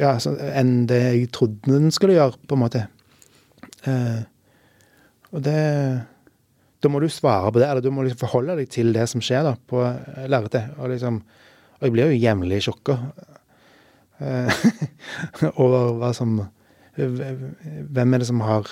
[0.00, 0.16] ja,
[0.56, 2.86] enn det jeg trodde den skulle gjøre, på en måte.
[3.86, 4.22] Uh,
[5.32, 5.58] og det
[6.82, 9.22] Da må du svare på det, eller du må liksom forholde deg til det som
[9.22, 9.84] skjer da, på
[10.26, 10.72] lerretet.
[10.78, 11.20] Og, liksom,
[11.78, 12.96] og jeg blir jo jevnlig sjokka
[14.18, 14.64] eh,
[15.62, 16.40] over hva som
[16.98, 18.66] Hvem er det som har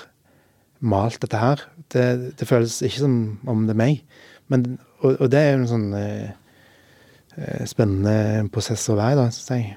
[0.83, 1.63] malt dette her?
[1.89, 3.15] Det, det føles ikke som
[3.49, 4.03] om det er meg.
[4.51, 6.35] Men, og, og det er jo en sånn uh,
[7.39, 9.75] Eh, spennende prosess å være i, da, syns jeg.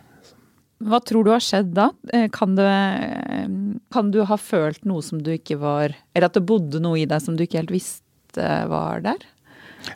[0.82, 1.90] Hva tror du har skjedd da?
[2.12, 3.46] Eh, kan, eh,
[3.94, 7.06] kan, du ha følt noe som du ikke var Eller at det bodde noe i
[7.08, 9.22] deg som du ikke helt visste var der?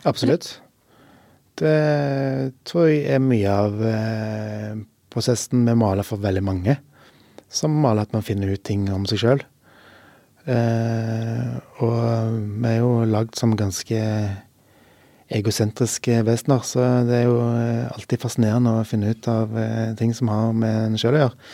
[0.07, 0.61] Absolutt.
[1.59, 3.81] Det tror jeg er mye av
[5.11, 6.77] prosessen med å male for veldig mange.
[7.51, 9.43] Som maler at man finner ut ting om seg sjøl.
[11.83, 13.99] og vi er jo lagd som ganske
[15.29, 16.65] egosentriske vesener.
[16.67, 20.55] Så det er jo eh, alltid fascinerende å finne ut av eh, ting som har
[20.57, 21.53] med en sjøl å gjøre.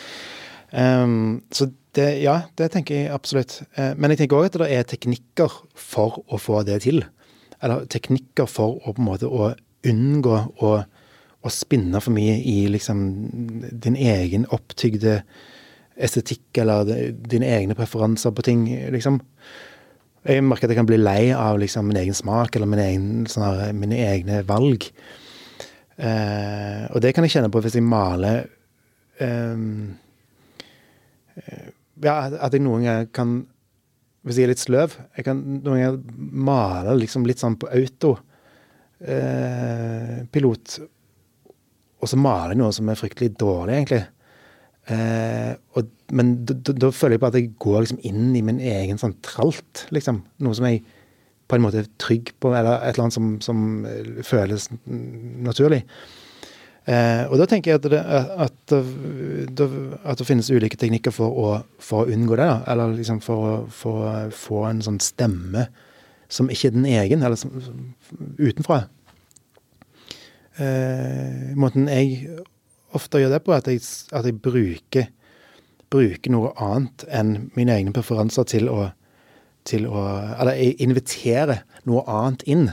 [0.75, 3.61] Um, så det, ja, det tenker jeg absolutt.
[3.77, 7.03] Uh, men jeg tenker òg at det er teknikker for å få det til.
[7.63, 9.53] Eller teknikker for å på en måte å
[9.85, 10.71] unngå å,
[11.45, 13.05] å spinne for mye i liksom
[13.71, 15.19] din egen opptygde
[15.95, 19.21] estetikk eller dine egne preferanser på ting, liksom.
[20.25, 23.09] Jeg merker at jeg kan bli lei av liksom, min egen smak eller min egen,
[23.29, 24.87] sånne, mine egne valg.
[25.95, 28.49] Uh, og det kan jeg kjenne på hvis jeg maler
[29.23, 29.95] um,
[32.03, 33.29] Ja, at jeg noen ganger kan
[34.27, 35.95] Hvis jeg er litt sløv, jeg kan noen ganger
[36.49, 38.19] male liksom litt sånn på autopilot.
[40.81, 40.89] Eh,
[42.01, 44.01] og så maler jeg noe som er fryktelig dårlig, egentlig.
[44.85, 49.01] Eh, og, men da føler jeg på at jeg går liksom inn i min egen
[49.01, 50.21] sånn tralt, liksom.
[50.45, 50.83] Noe som jeg
[51.45, 55.83] på en måte er trygg på, eller et eller annet som, som eh, føles naturlig.
[56.85, 58.01] Eh, og da tenker jeg at det,
[58.45, 58.73] at,
[59.57, 59.67] det,
[60.05, 61.47] at det, finnes ulike teknikker for å,
[61.81, 62.45] for å unngå det.
[62.45, 62.59] Da.
[62.73, 65.67] Eller liksom for å få en sånn stemme
[66.29, 67.53] som ikke er den egen, eller som,
[68.37, 68.83] utenfra.
[70.61, 72.37] Eh, måten jeg
[72.97, 73.81] ofte gjør det på, at jeg,
[74.15, 75.09] at jeg bruker,
[75.91, 78.89] bruker, noe annet enn mine egne preferanser til å,
[79.65, 80.01] til å
[80.39, 82.67] Eller jeg inviterer noe annet inn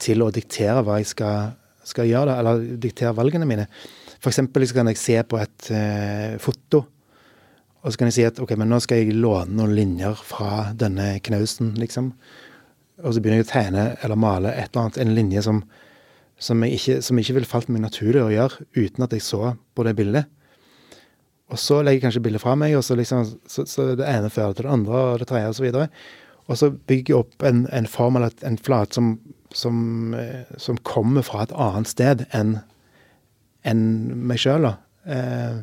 [0.00, 1.52] til å diktere hva jeg skal,
[1.84, 3.66] skal gjøre, eller diktere valgene mine.
[4.20, 6.84] For eksempel så kan jeg se på et eh, foto,
[7.80, 10.70] og så kan jeg si at ok, men nå skal jeg låne noen linjer fra
[10.76, 12.10] denne knausen, liksom.
[13.00, 15.62] Og så begynner jeg å tegne eller male et eller annet, en linje som
[16.40, 19.84] som, ikke, som ikke ville falt meg naturlig å gjøre uten at jeg så på
[19.86, 20.30] det bildet.
[21.50, 24.30] Og så legger jeg kanskje bildet fra meg, og så, liksom, så, så det ene
[24.30, 25.66] fører til det andre og det tredje osv.
[25.72, 26.00] Og,
[26.46, 29.16] og så bygger jeg opp en, en form eller en flat som,
[29.54, 32.60] som, eh, som, kommer fra et annet sted enn
[33.66, 33.82] en
[34.30, 34.70] meg sjøl.
[35.04, 35.60] Eh,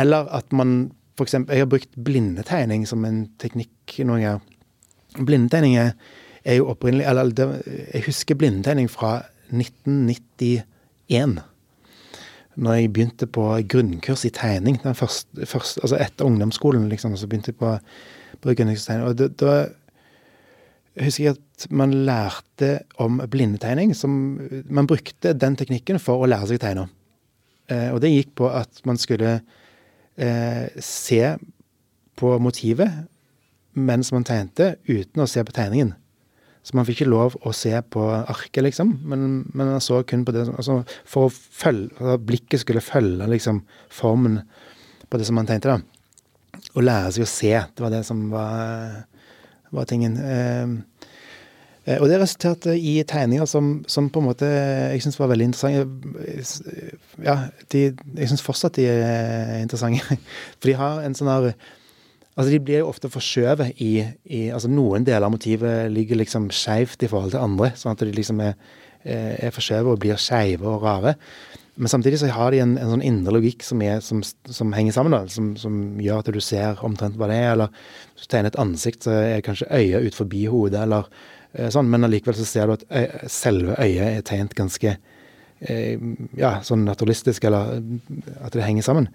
[0.00, 4.38] eller at man eksempel, Jeg har brukt blindetegning som en teknikk noen ganger.
[5.18, 5.90] Blindetegning er
[6.44, 7.60] er jo opprinnelig Eller
[7.94, 11.40] jeg husker blindetegning fra 1991.
[12.56, 14.80] Når jeg begynte på grunnkurs i tegning.
[14.82, 17.78] Den første, første, altså etter ungdomsskolen, liksom, så begynte jeg på,
[18.40, 19.06] på grunnkurstegning.
[19.06, 19.54] Og da
[21.00, 23.94] husker jeg at man lærte om blindetegning.
[23.96, 26.88] Som, man brukte den teknikken for å lære seg å tegne.
[27.70, 29.38] Eh, og det gikk på at man skulle
[30.16, 31.22] eh, se
[32.20, 33.06] på motivet
[33.78, 35.94] mens man tegnte, uten å se på tegningen.
[36.62, 40.26] Så man fikk ikke lov å se på arket, liksom, men, men man så kun
[40.28, 44.42] på det altså For å følge altså Blikket skulle følge liksom formen
[45.10, 46.60] på det som man tenkte, da.
[46.76, 47.54] Å lære seg å se.
[47.74, 49.00] Det var det som var,
[49.74, 50.18] var tingen.
[50.20, 50.76] Eh,
[51.90, 55.50] Eh, og det resulterte i tegninger som, som på en måte jeg syns var veldig
[55.50, 55.86] interessante.
[57.24, 57.36] Ja,
[57.72, 57.84] de,
[58.18, 60.18] jeg syns fortsatt de er interessante.
[60.58, 61.54] For de har en sånn her
[62.40, 63.92] Altså, de blir jo ofte forskjøvet i,
[64.32, 68.04] i Altså, noen deler av motivet ligger liksom skeivt i forhold til andre, sånn at
[68.06, 68.54] de liksom er,
[69.04, 71.16] er forskjøvet og blir skeive og rare.
[71.80, 74.96] Men samtidig så har de en, en sånn indre logikk som, er, som, som henger
[74.96, 77.52] sammen, da, som, som, gjør at du ser omtrent hva det er.
[77.54, 77.76] Eller
[78.14, 81.12] hvis du tegner et ansikt, så er kanskje øyet ut forbi hodet, eller
[81.52, 84.92] Eh, sånn, men allikevel så ser du at øy, eh, selve øyet er tegnet ganske
[84.94, 86.02] eh,
[86.38, 87.80] ja, sånn naturalistisk, eller
[88.38, 89.10] at det henger sammen.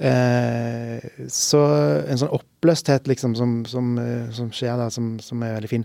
[0.00, 1.60] Eh, så
[2.08, 3.92] en sånn oppløsthet liksom som, som,
[4.32, 5.84] som skjer der, som, som, er veldig fin.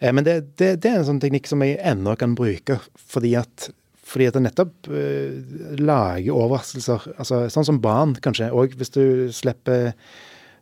[0.00, 3.32] Eh, men det, det, det, er en sånn teknikk som jeg ennå kan bruke, fordi
[3.40, 3.70] at,
[4.04, 7.08] fordi at det nettopp eh, lager overraskelser.
[7.16, 8.52] Altså, sånn som barn, kanskje.
[8.52, 9.94] Og hvis du slipper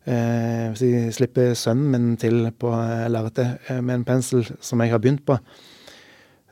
[0.07, 4.83] eh, hvis jeg slipper sønnen min til på eh, lerretet eh, med en pensel som
[4.83, 5.39] jeg har begynt på,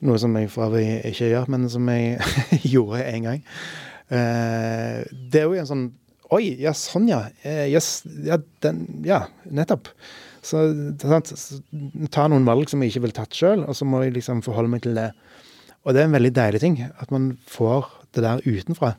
[0.07, 2.21] noe som jeg for øvrig ikke gjør, men som jeg
[2.75, 3.43] gjorde en gang
[4.09, 5.89] eh, Det er jo en sånn
[6.31, 7.25] Oi, ja, sånn, ja.
[7.43, 9.91] Eh, yes, ja, den, ja, nettopp.
[10.47, 10.63] Så,
[11.03, 11.33] sant,
[12.15, 14.71] ta noen valg som jeg ikke ville tatt sjøl, og så må jeg liksom forholde
[14.73, 15.11] meg til det.
[15.85, 18.95] Og det er en veldig deilig ting, at man får det der utenfra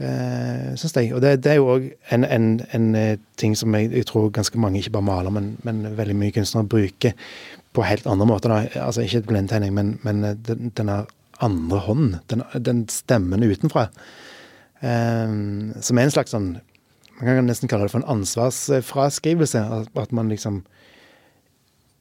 [0.00, 1.12] eh, syns jeg.
[1.14, 4.30] Og det, det er jo òg en, en, en, eh, ting som jeg, jeg, tror
[4.34, 7.16] ganske mange, ikke bare maler, men, men, veldig mye kunstnere bruker
[7.76, 8.52] på helt andre måter.
[8.52, 8.86] Da.
[8.86, 11.04] Altså ikke blindtegning, men, men eh, den, denne
[11.40, 12.16] andre hånden.
[12.32, 13.88] Den, den stemmen utenfra.
[14.80, 15.32] Eh,
[15.84, 16.54] som er en slags sånn
[17.20, 19.60] Man kan nesten kalle det for en ansvarsfraskrivelse.
[20.00, 20.62] At man liksom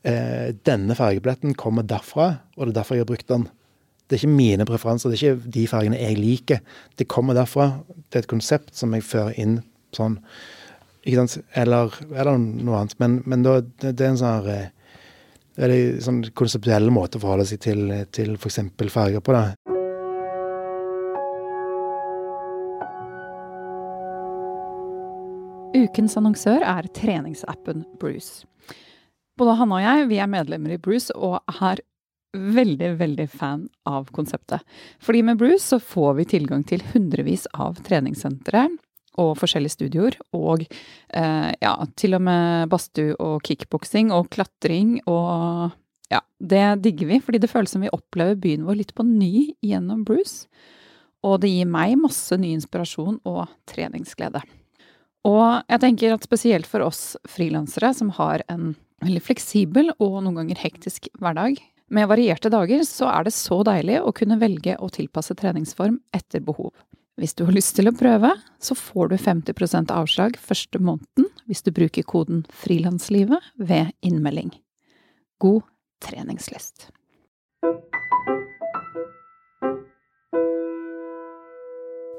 [0.08, 3.50] eh, Denne fargebilletten kommer derfra, og det er derfor jeg har brukt den.
[4.08, 6.64] Det er ikke mine preferanser, det er ikke de fargene jeg liker.
[6.98, 7.84] Det kommer derfra.
[8.10, 9.60] Det er et konsept som jeg fører inn
[9.94, 10.18] sånn.
[11.04, 11.46] Ikke sant?
[11.58, 12.96] Eller, eller noe annet.
[13.04, 14.70] Men, men da, det, det, er en sånn eh,
[15.60, 18.62] en sånn konseptuell måte å forholde seg til, til f.eks.
[18.94, 19.36] farger på.
[19.36, 19.79] det.
[25.76, 28.48] Ukens annonsør er treningsappen Bruce.
[29.38, 31.82] Både Hanne og jeg vi er medlemmer i Bruce og er
[32.34, 34.66] veldig, veldig fan av konseptet.
[35.02, 38.66] Fordi med Bruce så får vi tilgang til hundrevis av treningssentre
[39.20, 45.74] og forskjellige studioer, og eh, ja, til og med badstue og kickboksing og klatring og
[46.10, 49.52] ja, det digger vi, fordi det føles som vi opplever byen vår litt på ny
[49.66, 50.48] gjennom Bruce.
[51.26, 54.42] Og det gir meg masse ny inspirasjon og treningsglede.
[55.28, 60.42] Og jeg tenker at spesielt for oss frilansere som har en veldig fleksibel og noen
[60.42, 64.92] ganger hektisk hverdag, med varierte dager så er det så deilig å kunne velge å
[64.94, 66.70] tilpasse treningsform etter behov.
[67.20, 68.32] Hvis du har lyst til å prøve,
[68.64, 74.54] så får du 50% avslag første måneden hvis du bruker koden Frilanslivet ved innmelding.
[75.42, 75.66] God
[76.06, 76.92] treningslyst!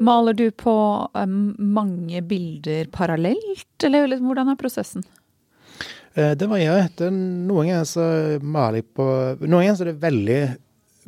[0.00, 0.72] Maler du på
[1.12, 5.04] um, mange bilder parallelt, eller hvordan er prosessen?
[6.14, 6.88] Eh, det varierer.
[6.96, 8.06] Det noen ganger så
[8.42, 9.06] maler jeg på
[9.44, 10.40] Noen ganger så er det veldig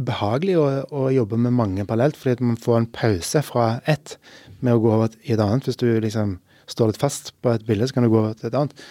[0.02, 4.16] behagelig å, å jobbe med mange parallelt, fordi man får en pause fra ett
[4.60, 5.66] med å gå over i et annet.
[5.68, 6.36] Hvis du liksom
[6.70, 8.86] står litt fast på et bilde, så kan du gå over til et annet.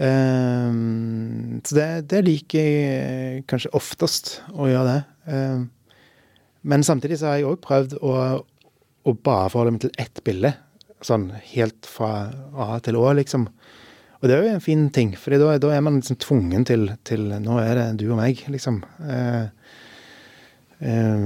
[0.00, 5.00] Um, så det, det, liker jeg kanskje oftest å gjøre det.
[5.28, 5.66] Um,
[6.62, 8.14] men samtidig så har jeg òg prøvd å,
[9.04, 10.54] å bare forholde meg til ett bilde.
[11.04, 13.46] Sånn helt fra A til Å, liksom.
[14.20, 16.90] Og det er jo en fin ting, for da, da, er man liksom tvungen til,
[17.08, 18.82] til, Nå er det du og meg, liksom.
[19.00, 19.46] Eh,
[20.84, 21.24] eh,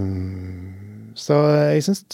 [1.18, 1.40] så
[1.74, 2.04] jeg syns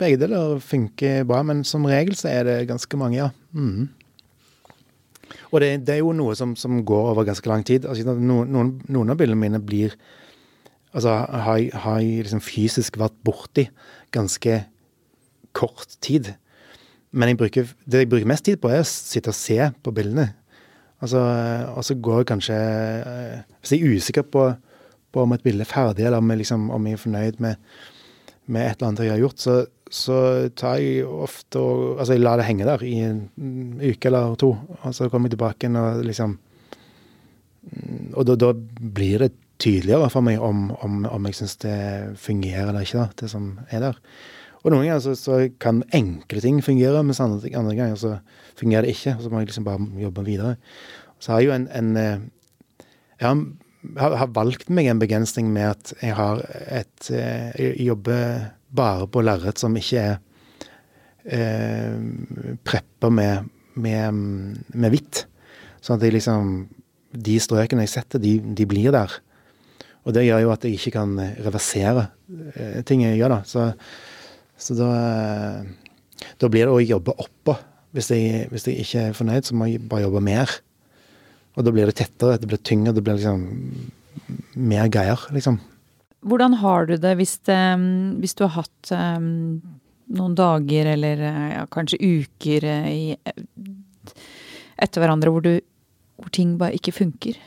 [0.00, 3.30] begge deler funker bra, men som regel så er det ganske mange, ja.
[3.56, 3.88] Mm.
[5.50, 7.88] Og det, det, er jo noe som, som, går over ganske lang tid.
[7.88, 8.50] Altså, noen,
[8.88, 9.96] noen, av bildene mine blir
[10.90, 13.62] Altså har jeg, har jeg liksom fysisk vært borti
[14.10, 14.56] ganske
[15.56, 16.32] kort tid.
[17.10, 19.94] Men jeg bruker, det jeg bruker mest tid på, er å sitte og se på
[19.94, 20.28] bildene.
[21.00, 21.20] Altså,
[21.76, 24.42] og så går jeg kanskje eh, Hvis jeg er usikker på,
[25.08, 27.70] på om et bilde er ferdig, eller om jeg, liksom, om jeg er fornøyd med,
[28.46, 29.54] med, et eller annet jeg har gjort, så,
[29.90, 30.18] så
[30.52, 33.22] tar jeg ofte og Altså, jeg lar det henge der i en
[33.80, 36.36] uke eller to, og så kommer jeg tilbake igjen og liksom
[38.16, 41.78] Og da, da blir det tydeligere for meg om, om, om jeg syns det
[42.20, 43.98] fungerer eller ikke, da, det som er der.
[44.60, 48.16] Og noen ganger så, så, kan enkle ting fungere, mens andre, andre, ganger så
[48.60, 49.16] fungerer det ikke.
[49.16, 50.56] Og så må jeg liksom bare jobbe videre.
[51.20, 52.26] Så har jeg jo en, en eh,
[53.20, 53.28] Jeg
[54.00, 59.08] har, har, valgt meg en begrensning med at jeg har et eh, Jeg jobber bare
[59.10, 60.20] på lerret som ikke er
[61.24, 61.96] eh,
[62.64, 64.20] preppa med, med,
[64.74, 65.24] med hvitt.
[65.80, 66.68] Sånn at jeg liksom
[67.10, 69.16] De strøkene jeg setter, de, de blir der.
[70.04, 72.10] Og det gjør jo at jeg ikke kan reversere
[72.54, 73.42] eh, ting jeg gjør, da.
[73.48, 73.70] Så,
[74.60, 77.56] så da, eh, da blir det å jobbe oppå.
[77.96, 80.52] Hvis jeg, hvis jeg ikke er fornøyd, så må jeg bare jobbe mer.
[81.58, 83.90] Og da blir det tettere, det blir tyngre, det blir liksom
[84.60, 85.58] mer greier, liksom.
[86.20, 87.58] Hvordan har du det hvis, det,
[88.20, 89.56] hvis du har hatt um,
[90.12, 93.14] noen dager eller ja, kanskje uker i,
[94.76, 95.64] etter hverandre hvor, du,
[96.20, 97.40] hvor ting bare ikke funker?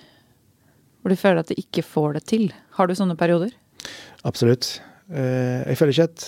[1.04, 2.48] Hvor du føler at du ikke får det til?
[2.80, 3.54] Har du sånne perioder?
[4.26, 4.80] Absolutt.
[5.12, 6.28] Jeg føler ikke at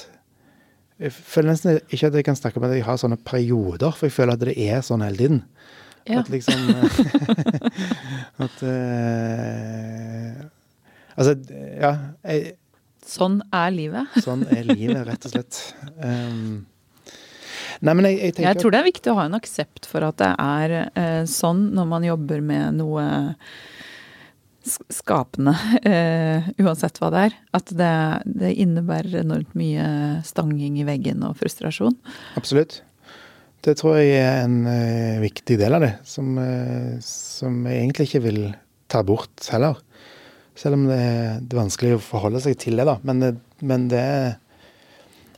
[0.99, 4.07] jeg føler nesten ikke at jeg kan snakke om at jeg har sånne perioder, for
[4.07, 5.41] jeg føler at det er sånn hele tiden.
[6.05, 6.21] Ja.
[6.21, 6.67] At liksom
[8.45, 10.43] At uh,
[11.15, 11.33] Altså,
[11.81, 11.91] ja
[12.21, 12.53] jeg,
[13.05, 14.15] Sånn er livet.
[14.25, 15.59] sånn er livet, rett og slett.
[16.01, 16.65] Um,
[17.85, 20.05] nei, men jeg, jeg tenker Jeg tror det er viktig å ha en aksept for
[20.07, 23.05] at det er uh, sånn når man jobber med noe
[24.65, 25.53] skapende,
[25.85, 27.37] uh, uansett hva det er.
[27.57, 27.93] At det,
[28.25, 29.87] det, innebærer enormt mye
[30.27, 31.97] stanging i veggen og frustrasjon.
[32.39, 32.81] Absolutt.
[33.65, 38.09] Det tror jeg er en uh, viktig del av det, som, uh, som, jeg egentlig
[38.09, 38.41] ikke vil
[38.91, 39.79] ta bort heller.
[40.55, 40.99] Selv om det,
[41.43, 42.99] det, er vanskelig å forholde seg til det, da.
[43.03, 44.03] Men, men det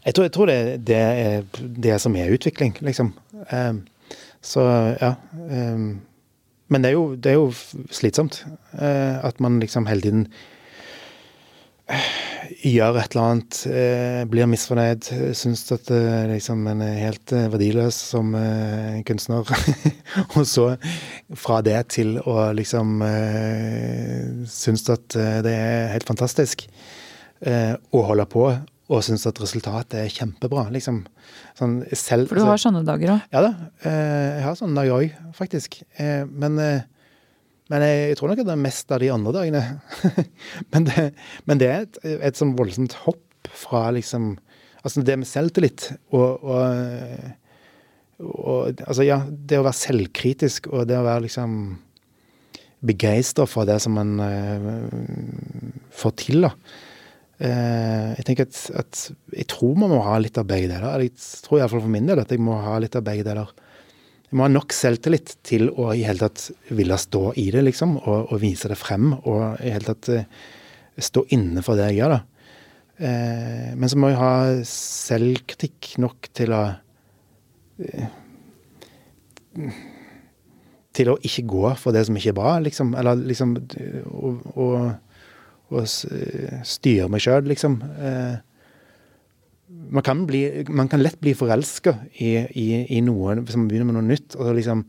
[0.08, 3.10] Jeg tror, jeg tror det, det, er det som er utvikling, liksom.
[3.52, 3.82] Um,
[4.46, 4.64] så
[5.02, 5.16] ja.
[5.50, 5.98] Um,
[6.68, 7.52] men det er jo, det er jo
[7.96, 8.42] slitsomt
[8.80, 10.28] eh, at man liksom hele tiden
[11.88, 12.10] eh,
[12.64, 17.48] gjør et eller annet, eh, blir misfornøyd, syns at eh, liksom en er helt eh,
[17.54, 19.48] verdiløs som eh, kunstner.
[20.36, 20.70] og så
[21.36, 23.02] fra det til å liksom
[24.48, 26.66] synes at det er helt fantastisk
[27.46, 28.48] å holde på
[28.88, 30.68] og syns at resultatet er kjempebra.
[30.72, 31.02] liksom.
[31.58, 33.26] Sånn selv, For du har sånne dager òg?
[33.36, 33.52] Ja da,
[33.84, 35.82] eh, jeg har sånne dager òg, faktisk.
[36.00, 36.86] Eh, men, eh,
[37.70, 39.64] men jeg, tror nok at det er mest av de andre dagene.
[40.72, 41.10] men, det,
[41.46, 42.00] men, det, er et,
[42.32, 44.38] et sånn voldsomt hopp fra liksom
[44.86, 46.62] Altså det med selvtillit og, og,
[48.22, 51.58] og, Altså, ja, det å være selvkritisk og det å være liksom
[52.88, 54.14] begeistra for det som man
[55.92, 56.54] får til, da.
[57.38, 59.00] Eh, jeg tenker at, at,
[59.36, 61.04] jeg tror man må ha litt av begge deler.
[61.06, 61.14] Jeg
[61.46, 63.52] tror iallfall for min del at jeg må ha litt av begge deler.
[64.28, 67.96] Jeg må ha nok selvtillit til å i hele tatt ville stå i det, liksom,
[68.02, 69.14] og, og vise det frem.
[69.22, 70.26] Og i hele tatt uh,
[71.00, 72.50] stå inne for det jeg gjør, da.
[72.98, 74.34] Eh, men så må jeg ha
[74.68, 76.64] selvkritikk nok til å
[77.86, 78.08] uh,
[80.98, 82.96] Til å ikke gå for det som ikke er bra, liksom.
[82.98, 83.54] Eller liksom
[84.10, 85.07] og og
[85.76, 87.80] eh, styre meg sjøl, liksom.
[88.00, 88.36] Eh,
[89.68, 93.90] man kan, bli, man kan lett bli forelska i, i, i, noe hvis man begynner
[93.90, 94.38] med noe nytt.
[94.40, 94.86] og liksom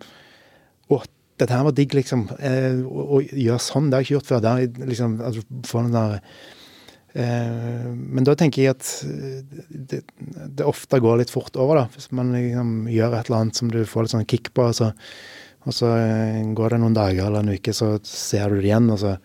[0.89, 1.01] Å,
[1.39, 2.29] dette her var digg, liksom.
[2.39, 4.45] Eh, å, gjøre sånn, det har jeg ikke gjort før.
[4.47, 6.15] Der, liksom, altså, få den der
[7.15, 8.93] eh, Men da tenker jeg at
[9.69, 11.89] det, det, ofte går litt fort over, da.
[11.95, 14.79] Hvis man liksom, gjør et eller annet som du får litt sånn kick på, og
[14.79, 14.93] så,
[15.67, 15.93] og så
[16.55, 19.19] går det noen dager eller en uke, så ser du det igjen, og så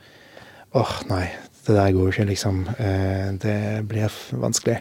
[0.74, 1.28] åh, nei,
[1.67, 2.65] det der går ikke, liksom.
[2.78, 3.57] Eh, det
[3.88, 4.80] blir vanskelig.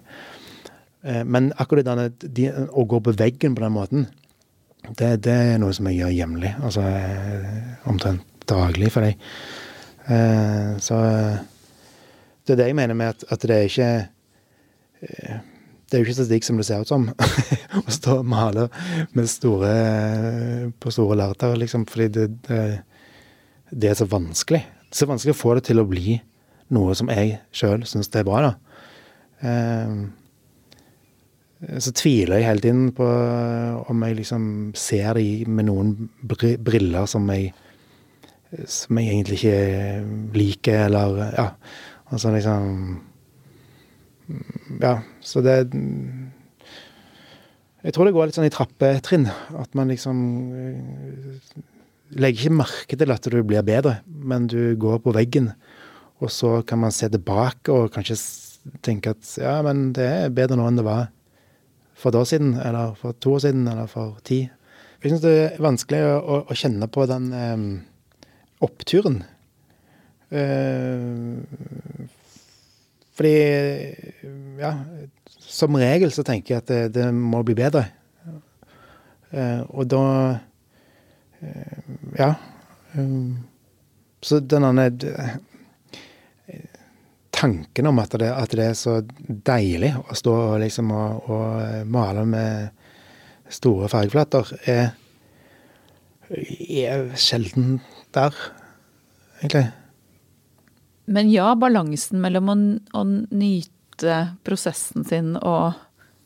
[1.05, 4.09] Eh, men akkurat denne, de, å gå på veggen på den måten,
[4.99, 6.53] det, det er noe som jeg gjør jevnlig.
[6.63, 9.21] Altså eh, omtrent daglig for deg.
[10.83, 10.97] Så
[12.43, 13.91] det er det jeg mener med at, at det er ikke
[15.93, 17.05] det er jo ikke digg som det ser ut som
[17.79, 18.67] å stå og male
[19.15, 19.73] med store,
[20.81, 22.63] på store lerreter, liksom, fordi det, det,
[23.71, 24.65] det, er så vanskelig.
[24.93, 26.19] Det er vanskelig å få det til å bli
[26.73, 28.53] noe som jeg sjøl syns er bra, da.
[29.43, 29.95] Eh,
[31.79, 33.07] så tviler jeg hele tiden på
[33.89, 34.45] om jeg liksom
[34.79, 35.93] ser det med noen
[36.27, 37.53] briller som jeg
[38.69, 41.47] som jeg egentlig ikke liker, eller ja.
[42.13, 43.01] Altså liksom
[44.83, 45.73] Ja, så det
[47.83, 49.25] Jeg tror det går litt sånn i trappetrinn.
[49.59, 50.19] At man liksom
[52.19, 55.53] legger ikke merke til at du blir bedre, men du går på veggen.
[56.23, 58.19] Og så kan man se tilbake og kanskje
[58.85, 61.09] tenke at ja, men det er bedre nå enn det var
[61.99, 64.45] for et år siden, eller for to år siden, eller for ti.
[65.03, 67.65] Jeg syns det er vanskelig å, å kjenne på den eh,
[68.63, 69.23] oppturen.
[70.31, 71.43] Eh,
[73.13, 73.35] fordi
[74.63, 74.73] ja,
[75.43, 77.85] som regel så tenker jeg at det, det må bli bedre.
[79.33, 80.05] Eh, og da
[82.19, 82.35] Ja.
[82.95, 83.33] Eh,
[84.23, 84.91] så denne
[87.43, 91.89] tanken om at det, at det, er så deilig å stå og, liksom, og, og
[91.91, 92.69] male med
[93.53, 94.93] store fargeflater, er,
[96.31, 97.81] er sjelden
[98.15, 98.37] der,
[99.41, 99.67] egentlig.
[101.13, 102.57] Men ja, balansen mellom å,
[103.01, 105.75] å nyte prosessen sin og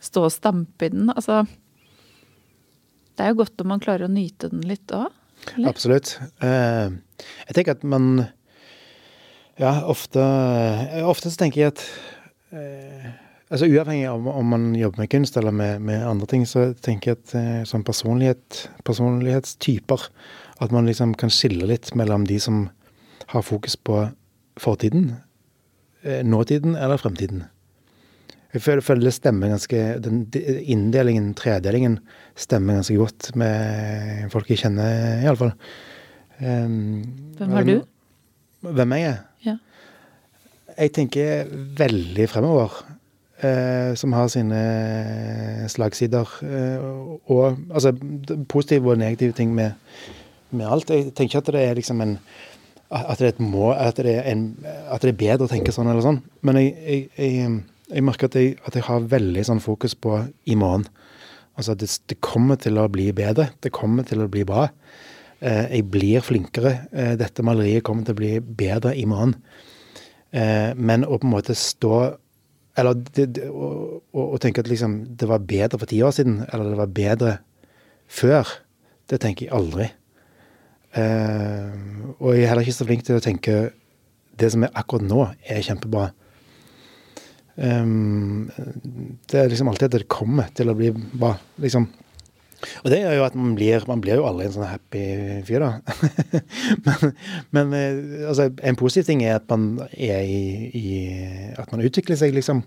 [0.04, 1.46] stå og stampe i den, altså
[3.16, 5.12] Det er jo godt om man klarer å nyte den litt òg.
[5.68, 6.16] Absolutt.
[6.44, 6.88] Eh,
[7.46, 8.26] jeg tenker at man
[9.60, 10.20] Ja, ofte
[11.06, 11.82] Ofte så tenker jeg at
[12.56, 13.12] eh,
[13.52, 17.12] Altså Uavhengig av om man jobber med kunst eller med, med andre ting, så tenker
[17.12, 20.08] jeg at eh, sånn personlighet, personlighetstyper
[20.64, 22.66] At man liksom kan skille litt mellom de som
[23.30, 24.08] har fokus på
[24.60, 25.16] fortiden,
[26.02, 27.44] eh, nåtiden eller fremtiden.
[28.54, 30.20] Jeg føler, føler det stemmer ganske Den
[30.62, 31.98] inndelingen, tredelingen,
[32.38, 35.52] stemmer ganske godt med folk jeg kjenner, iallfall.
[36.40, 37.02] Um,
[37.38, 37.78] Hvem har du?
[38.66, 39.18] Hvem jeg er?
[39.44, 39.56] Ja.
[40.76, 42.72] Jeg tenker veldig fremover
[43.40, 44.60] eh, som har sine
[45.72, 46.36] slagsider.
[46.44, 46.84] Eh,
[47.32, 47.94] og altså
[48.48, 49.72] positive og negative ting med,
[50.50, 50.90] med, alt.
[50.90, 52.18] Jeg tenker ikke at det er liksom en
[52.86, 55.72] at det er et mål, at det er, en, at det er bedre å tenke
[55.74, 56.20] sånn eller sånn.
[56.46, 57.56] Men jeg, jeg, jeg,
[57.90, 60.18] jeg merker at jeg, at jeg, har veldig sånn fokus på
[60.50, 60.86] i morgen.
[61.56, 63.50] Altså det, det, kommer til å bli bedre.
[63.62, 64.68] Det kommer til å bli bra.
[65.40, 66.74] Eh, jeg blir flinkere.
[66.92, 69.36] Eh, dette maleriet kommer til å bli bedre i morgen.
[70.34, 72.00] Eh, men å på en måte stå
[72.76, 76.92] eller å, tenke at liksom det var bedre for ti år siden, eller det var
[76.92, 77.30] bedre
[78.04, 78.50] før,
[79.08, 79.86] det tenker jeg aldri.
[80.96, 81.72] Eh,
[82.18, 83.56] og jeg er heller ikke så flink til å tenke
[84.36, 86.10] det som er akkurat nå, er kjempebra.
[87.56, 88.50] Um,
[89.30, 91.32] det er liksom alltid at det kommer til å bli bra,
[91.62, 91.86] liksom.
[92.82, 95.02] Og det gjør jo at man blir Man blir jo aldri en sånn happy
[95.44, 95.96] fyr, da.
[96.86, 97.10] men,
[97.52, 100.86] men eh, altså, en positiv ting er at man er i, i,
[101.60, 102.64] At man utvikler seg, liksom.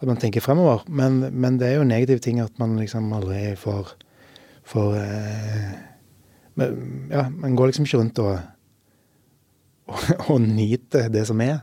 [0.00, 0.86] At man tenker fremover.
[0.88, 3.92] Men, men, det er jo en negativ ting at man liksom aldri får
[4.70, 5.68] får eh,
[6.60, 6.80] men,
[7.12, 8.32] Ja, man går liksom ikke rundt og
[9.90, 9.98] og,
[10.32, 11.60] og nyter det som er.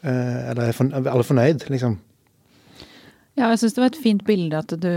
[0.00, 1.98] Eh, eller er alle fornøyd, liksom.
[3.38, 4.92] Ja, jeg syns det var et fint bilde at du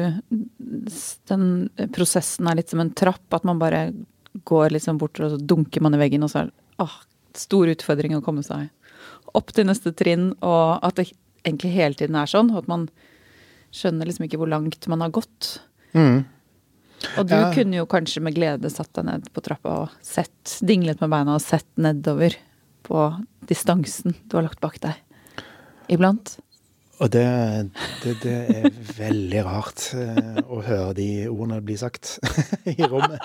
[1.30, 1.48] Den
[1.96, 3.26] prosessen er litt som en trapp.
[3.36, 3.92] At man bare
[4.50, 6.96] går liksom bort, og så dunker man i veggen, og så er det åh,
[7.38, 8.70] stor utfordring å komme seg
[9.38, 10.32] opp til neste trinn.
[10.42, 11.12] Og at det
[11.44, 12.52] egentlig hele tiden er sånn.
[12.54, 12.88] Og at man
[13.74, 15.58] skjønner liksom ikke hvor langt man har gått.
[15.94, 16.24] Mm.
[17.20, 17.52] Og du ja.
[17.54, 21.36] kunne jo kanskje med glede satt deg ned på trappa og sett, dinglet med beina
[21.36, 22.38] og sett nedover
[22.84, 23.14] på
[23.50, 24.96] distansen du har lagt bak deg.
[25.92, 26.38] Iblant.
[27.02, 27.24] Og det,
[28.04, 28.68] det, det, er
[28.98, 32.20] veldig rart eh, å høre de ordene bli sagt
[32.70, 33.18] i rommet.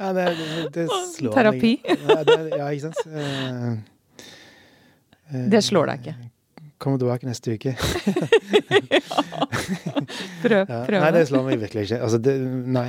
[0.00, 0.24] ja, det,
[0.74, 1.74] det, slår Terapi?
[1.84, 2.00] meg.
[2.56, 3.00] Ja, ikke sant.
[3.12, 3.70] Eh,
[5.36, 6.16] eh, det slår deg ikke?
[6.82, 7.72] Kommer tilbake neste uke.
[10.42, 10.98] prøv, prøv.
[10.98, 11.98] Nei, det slår meg virkelig ikke.
[12.04, 12.18] Altså,
[12.76, 12.88] nei.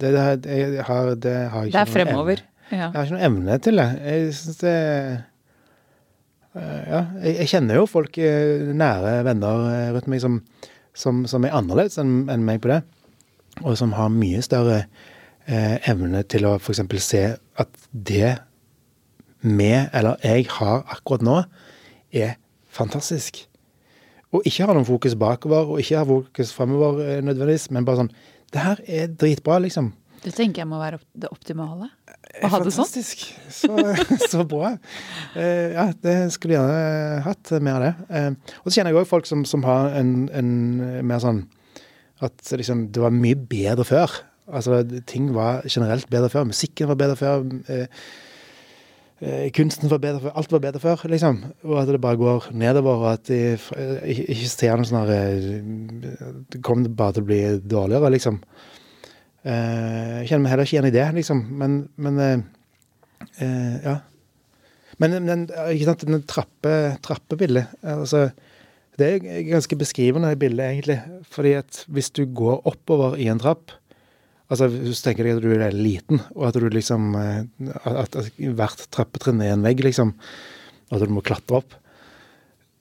[0.00, 2.38] Det, har, det har ikke Det er fremover.
[2.70, 2.88] Ja.
[2.88, 3.88] Jeg har ikke noe evne til det.
[4.04, 4.74] Jeg syns det
[6.54, 10.38] Eh, ja, jeg, kjenner jo folk, eh, nære venner eh, rundt meg, som,
[10.94, 12.80] som, som er annerledes enn en meg på det.
[13.64, 14.84] Og som har mye større
[15.46, 16.84] eh, evne til å f.eks.
[17.02, 18.36] se at det
[19.42, 21.40] vi, eller jeg, har akkurat nå,
[22.14, 22.38] er
[22.70, 23.42] fantastisk.
[24.34, 28.14] Og ikke ha noen fokus bakover, og ikke ha fokus fremover nødvendigvis, men bare sånn
[28.54, 29.90] Det her er dritbra, liksom.
[30.24, 31.90] Det tenker jeg må være det optimale.
[32.40, 32.86] Å ha det sånn.
[32.86, 33.26] Fantastisk.
[33.52, 33.68] Så,
[34.32, 34.74] så bra.
[35.36, 37.94] Uh, ja, det skulle jeg gjerne hatt mer av det.
[38.08, 40.52] Uh, og så kjenner jeg òg folk som, som har en, en,
[41.04, 41.44] mer sånn
[42.24, 44.20] At liksom, det var mye bedre før.
[44.48, 46.48] Altså, ting var generelt bedre før.
[46.48, 47.44] Musikken var bedre før.
[47.68, 47.88] Uh,
[49.56, 50.36] kunsten var bedre før.
[50.40, 51.42] Alt var bedre før, liksom.
[51.68, 53.58] Og at det bare går nedover, og at de
[54.08, 58.40] ikke ser noe sånn herre Det kommer bare til å bli dårligere, liksom.
[59.44, 61.44] Eh, jeg kjenner meg heller ikke igjen i det, liksom.
[61.60, 62.34] Men, men eh,
[63.44, 63.94] eh, ja.
[65.02, 66.72] Men, men ikke sant, den trappe,
[67.02, 68.28] trappebildet altså,
[68.94, 71.00] Det er ganske beskrivende bilde, egentlig.
[71.34, 73.74] Fordi at hvis du går oppover i en trapp
[74.52, 78.28] Altså Hvis du tenker deg at du er liten, og at du liksom At, at
[78.38, 80.14] hvert trappetrinn er en vegg, liksom.
[80.92, 81.74] Og at du må klatre opp.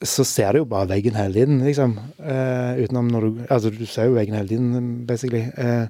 [0.03, 1.95] Så ser du jo bare veggen hele tiden, liksom.
[2.19, 5.47] Uh, utenom når du Altså, du ser jo veggen hele tiden, basically.
[5.55, 5.87] Uh,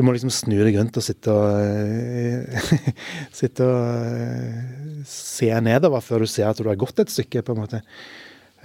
[0.00, 2.70] du må liksom snu deg rundt og sitte og uh,
[3.40, 7.52] Sitte og uh, se nedover før du ser at du har gått et stykke, på
[7.52, 7.82] en måte.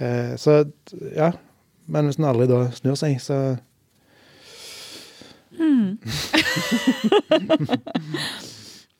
[0.00, 0.64] Uh, så
[1.12, 1.34] ja.
[1.92, 3.36] Men hvis en aldri da snur seg, så
[5.60, 5.98] mm.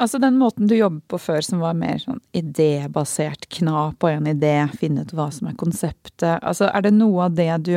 [0.00, 4.30] Altså den måten du jobbet på før som var mer sånn idébasert, kna på en
[4.30, 6.40] idé, finne ut hva som er konseptet.
[6.40, 7.74] Altså er det noe av det du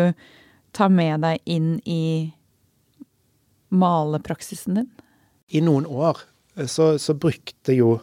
[0.74, 2.32] tar med deg inn i
[3.74, 4.92] malepraksisen din?
[5.54, 6.22] I noen år
[6.56, 7.98] eh, så, så brukte jo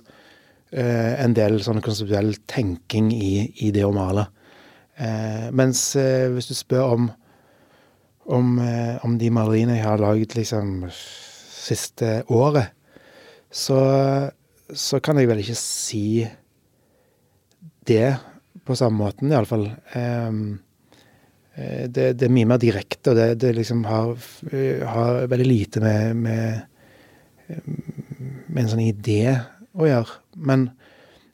[0.71, 4.29] eh, en del sånn konseptuell tenking i, i det å male.
[5.01, 7.11] Eh, mens eh, hvis du spør om
[8.31, 12.71] om, eh, om de maleriene jeg har laget liksom siste året,
[13.51, 13.79] så,
[14.71, 16.25] så kan jeg vel ikke si
[17.89, 18.11] det
[18.67, 19.67] på samme måten, iallfall.
[19.95, 20.61] Um,
[21.57, 24.13] det, det er mye mer direkte, og det, det liksom har,
[24.95, 26.61] har veldig lite med, med,
[28.47, 29.35] med en sånn idé
[29.75, 30.19] å gjøre.
[30.47, 30.69] Men,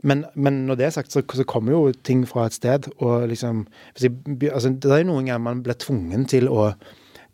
[0.07, 2.89] men, men når det er sagt, så, så kommer jo ting fra et sted.
[2.97, 3.64] Og liksom
[3.95, 6.71] altså, Det er jo noen ganger man blir tvungen til å,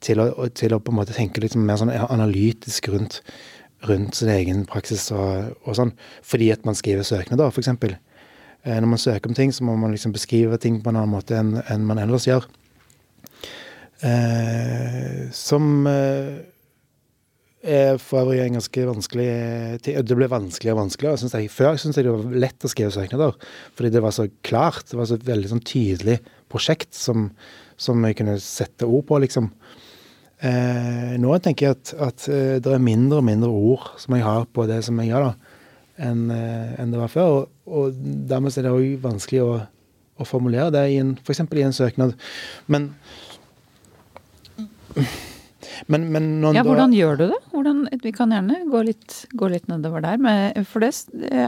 [0.03, 3.23] til å, til å på en måte tenke litt mer sånn analytisk rundt,
[3.89, 5.93] rundt sin egen praksis og, og sånn,
[6.27, 7.71] fordi at man skriver søknader, f.eks.
[8.63, 11.15] Eh, når man søker om ting, så må man liksom beskrive ting på en annen
[11.15, 12.47] måte enn, en man ellers gjør.
[14.03, 16.43] Eh, som eh,
[17.63, 19.29] er for øvrig en ganske vanskelig
[19.83, 19.99] ting.
[20.03, 21.21] Det ble vanskeligere og vanskeligere.
[21.23, 21.51] Synes jeg.
[21.55, 23.37] Før syntes jeg det var lett å skrive søknader,
[23.79, 24.89] fordi det var så klart.
[24.91, 26.19] Det var så veldig sånn tydelig
[26.53, 27.31] prosjekt som,
[27.81, 29.53] som jeg kunne sette ord på, liksom.
[30.43, 34.25] Eh, nå tenker jeg at, at eh, det er mindre og mindre ord som jeg
[34.27, 35.59] har på det som jeg gjør, da,
[36.03, 37.35] enn en det var før.
[37.37, 39.51] Og, og dermed er det òg vanskelig å,
[40.19, 41.45] å formulere det i en, f.eks.
[41.47, 42.17] i en søknad.
[42.67, 42.91] Men
[45.87, 47.39] men, men Ja, da- hvordan gjør du det?
[47.53, 50.19] Hvordan, vi kan gjerne gå litt, gå litt nedover der.
[50.21, 51.47] Men for det, det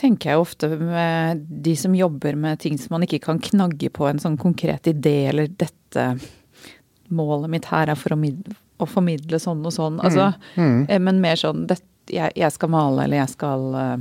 [0.00, 4.08] tenker jeg ofte med de som jobber med ting som man ikke kan knagge på
[4.08, 6.06] en sånn konkret idé, eller dette
[7.10, 9.98] Målet mitt her er for å, mid, å formidle sånn og sånn.
[10.06, 11.80] Altså, eh, Men mer sånn det,
[12.10, 13.98] jeg, jeg skal male, eller jeg skal uh,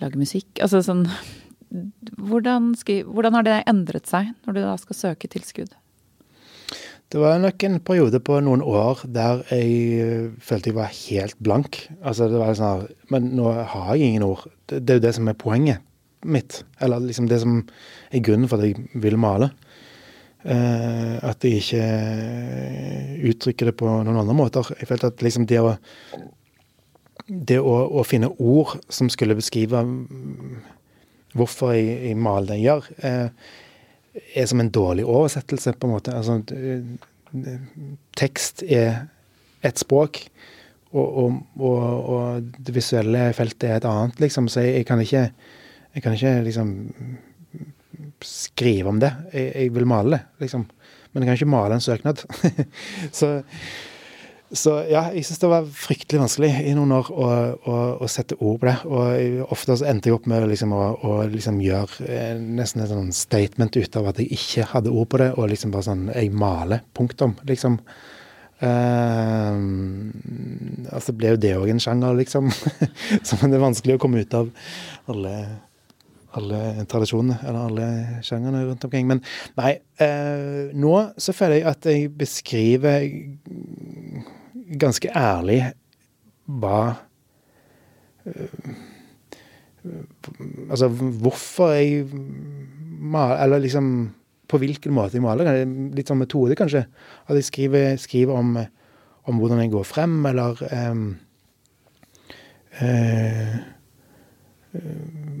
[0.00, 0.48] lage musikk.
[0.60, 1.06] Altså sånn
[2.18, 5.76] hvordan, skri, hvordan har det endret seg når du da skal søke tilskudd?
[7.10, 11.38] Det var nok en periode på noen år der jeg øh, følte jeg var helt
[11.42, 11.80] blank.
[12.06, 14.44] Altså det var sånn Men nå har jeg ingen ord.
[14.70, 15.82] Det, det er jo det som er poenget
[16.22, 16.60] mitt.
[16.78, 17.64] Eller liksom det som
[18.14, 19.50] er grunnen for at jeg vil male.
[20.40, 24.70] Eh, at jeg ikke øh, uttrykker det på noen andre måter.
[24.80, 25.74] Jeg følte at liksom det å
[27.30, 30.54] Det å, å finne ord som skulle beskrive mm,
[31.38, 33.28] hvorfor jeg, jeg maler det jeg gjør, eh,
[34.34, 36.16] er som en dårlig oversettelse, på en måte.
[36.16, 37.60] Altså, eh,
[38.18, 39.06] tekst er
[39.62, 40.24] et språk,
[40.90, 44.48] og, og, og, og det visuelle feltet er et annet, liksom.
[44.50, 45.28] Så jeg, jeg kan ikke
[45.94, 46.68] jeg kan ikke liksom
[48.26, 49.12] skrive om det.
[49.34, 50.66] Jeg, jeg vil male det, liksom.
[51.10, 52.22] Men jeg kan ikke male en søknad.
[53.18, 53.30] så,
[54.50, 57.26] så ja, jeg syns det var fryktelig vanskelig i noen år å,
[57.70, 58.76] å, å sette ord på det.
[58.86, 62.92] Og ofte så endte jeg opp med liksom å, å liksom gjøre eh, nesten et
[62.92, 66.08] sånn statement ut av at jeg ikke hadde ord på det, og liksom bare sånn
[66.14, 66.84] Jeg maler.
[66.94, 67.34] Punktum.
[67.48, 67.80] Liksom.
[68.60, 69.56] Uh,
[70.92, 72.50] altså ble jo det òg en sjanger, liksom.
[73.26, 74.50] Som det er vanskelig å komme ut av
[75.10, 75.34] alle,
[76.38, 77.86] alle tradisjonene, eller alle
[78.26, 79.08] sjangerne rundt omkring.
[79.10, 79.22] Men
[79.58, 83.08] nei, eh, nå så føler jeg at jeg beskriver
[84.80, 85.62] ganske ærlig
[86.60, 86.80] hva
[88.26, 88.78] eh,
[90.68, 92.02] Altså hvorfor jeg
[93.00, 93.86] maler Eller liksom
[94.50, 95.62] på hvilken måte jeg maler.
[95.94, 96.82] Litt sånn metode, kanskje.
[97.30, 98.56] At jeg skriver, skriver om,
[99.30, 101.04] om hvordan jeg går frem, eller eh,
[102.82, 103.54] uh,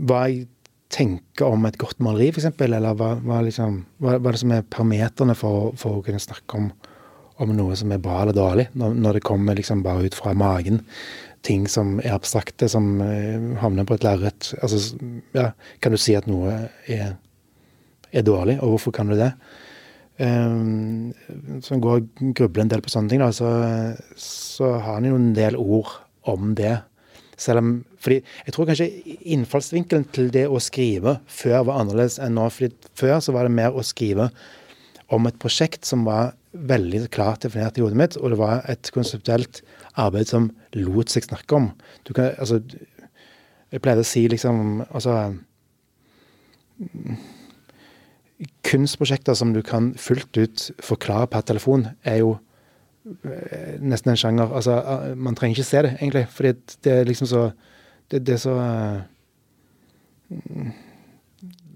[0.06, 0.46] Hva jeg
[0.90, 2.50] tenker om et godt maleri, f.eks.
[2.66, 6.22] Eller hva, hva, liksom, hva, hva er det som er parameterne for, for å kunne
[6.22, 6.68] snakke om,
[7.40, 10.34] om noe som er bra eller dårlig, når, når det kommer liksom bare ut fra
[10.36, 10.82] magen.
[11.46, 14.50] Ting som er abstrakte, som uh, havner på et lerret.
[14.60, 14.82] Altså,
[15.36, 16.58] ja, kan du si at noe
[16.90, 17.14] er
[18.12, 19.32] er dårlig, og hvorfor kan du det?
[20.20, 21.12] Um,
[21.64, 23.50] så en går og grubler en del på sånne ting, da, så,
[24.20, 25.92] så har han jo en del ord
[26.28, 26.76] om det.
[27.40, 27.70] Selv om,
[28.00, 28.88] fordi Jeg tror kanskje
[29.28, 32.48] innfallsvinkelen til det å skrive før var annerledes enn nå.
[32.48, 34.30] fordi Før så var det mer å skrive
[35.10, 38.90] om et prosjekt som var veldig klart definert i hodet mitt, og det var et
[38.94, 39.60] konseptuelt
[39.98, 41.70] arbeid som lot seg snakke om.
[42.06, 42.60] Du kan, altså,
[43.70, 45.30] jeg pleide å si liksom Altså
[48.64, 52.30] Kunstprosjekter som du kan fullt ut forklare per telefon, er jo
[53.04, 54.54] eh, nesten en sjanger.
[54.56, 56.54] Altså, eh, man trenger ikke se det, egentlig, fordi
[56.86, 57.42] det er liksom så
[58.10, 59.02] Det, det er så uh,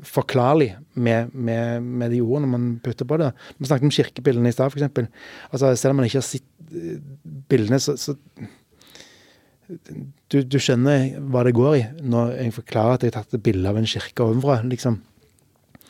[0.04, 3.30] forklarlig med, med, med, de ordene man putter på det.
[3.58, 5.08] Vi snakket om kirkebildene i stad, f.eks.
[5.50, 6.50] Altså, selv om man ikke har sett
[7.48, 8.16] bildene, så, så
[10.28, 13.44] du, du, skjønner hva det går i når jeg forklarer at jeg har tatt et
[13.46, 14.60] bilde av en kirke ovenfra.
[14.68, 15.00] liksom.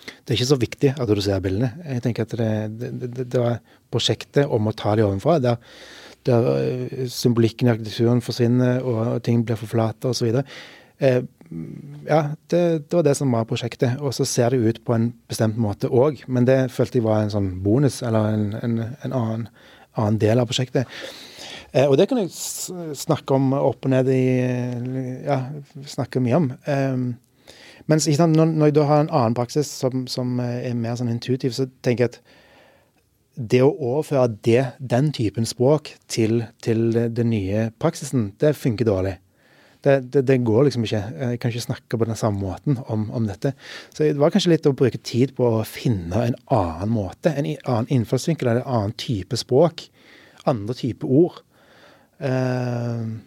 [0.04, 1.72] Det er ikke så viktig at du ser bildene.
[1.88, 3.60] Jeg tenker at det, det, det, det var
[3.92, 5.58] prosjektet om å ta de ovenfra, der,
[6.26, 10.40] der eh, symbolikken i arkitekturen forsvinner og ting blir forflata osv.
[10.98, 11.22] Eh,
[12.06, 12.20] ja,
[12.50, 13.98] det, det, var det som var prosjektet.
[14.00, 17.22] Og så ser det ut på en bestemt måte òg, men det følte jeg var
[17.22, 19.48] en sånn bonus, eller en, en, en annen,
[19.94, 20.90] annen, del av prosjektet.
[21.72, 22.32] Eh, og det kan jeg
[22.96, 24.24] snakke om opp og ned i
[25.26, 25.42] Ja,
[25.90, 26.50] snakke mye om.
[26.70, 27.04] Eh,
[27.90, 31.52] mens når, når, jeg da har en annen praksis som, som er mer sånn intuitiv,
[31.52, 32.20] så tenker jeg at
[33.34, 39.16] det å overføre det, den typen språk til, til den nye praksisen, det funker dårlig.
[39.84, 41.00] Det, det, det, går liksom ikke.
[41.18, 43.52] Jeg kan ikke snakke på den samme måten om, om, dette.
[43.92, 47.50] Så det var kanskje litt å bruke tid på å finne en annen måte, en
[47.50, 49.84] annen innfallsvinkel, eller en annen type språk.
[50.48, 51.42] Andre type ord.
[52.16, 53.20] Uh,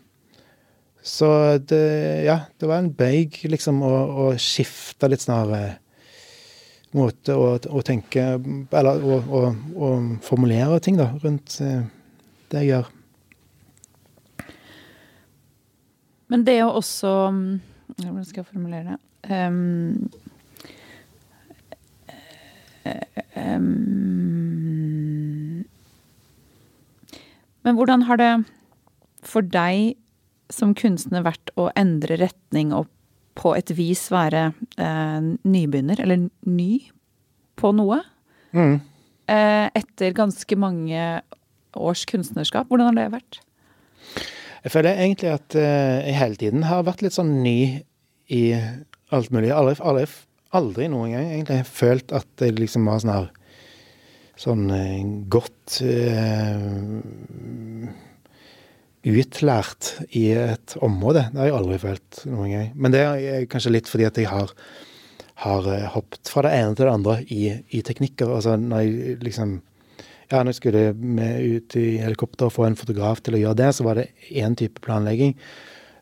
[1.05, 1.29] så
[1.61, 1.83] det,
[2.25, 3.93] ja, det var en bøyg, liksom, å,
[4.25, 5.77] å skifte litt snarere
[6.97, 9.41] måte å, å, tenke Eller å, å,
[9.77, 9.89] å,
[10.25, 11.81] formulere ting da, rundt uh,
[12.51, 12.93] det jeg gjør.
[16.27, 17.11] Men det å også
[17.97, 18.99] Hvordan skal jeg formulere det?
[19.27, 20.09] Um,
[23.35, 23.67] um,
[27.63, 28.33] men hvordan har det
[29.27, 29.97] for deg
[30.53, 32.87] som kunstner vært å endre retning og
[33.37, 34.49] på et vis være
[34.81, 36.71] eh, nybegynner, eller ny,
[37.57, 38.01] på noe?
[38.57, 38.79] Mm.
[39.29, 41.03] Eh, etter ganske mange
[41.77, 42.69] års kunstnerskap.
[42.69, 43.41] Hvordan har det vært?
[44.63, 47.59] Jeg føler egentlig at eh, jeg hele tiden har vært litt sånn ny
[48.33, 48.43] i
[49.13, 49.53] alt mulig.
[49.55, 50.07] Aldri, aldri,
[50.57, 53.33] aldri noen gang egentlig følt at jeg liksom var sånn her
[54.37, 54.99] Sånn uh,
[55.33, 56.67] godt uh,
[59.07, 61.27] utlært i et område.
[61.31, 62.69] Det har jeg aldri følt noen gang.
[62.75, 64.51] Men det er kanskje litt fordi at jeg har,
[65.45, 67.41] har hoppet fra det ene til det andre i,
[67.77, 68.33] i teknikker.
[68.39, 69.59] Altså når jeg liksom
[70.27, 70.83] ja, når jeg skulle
[71.55, 74.57] ut i helikopter og få en fotograf til å gjøre det, så var det én
[74.59, 75.37] type planlegging.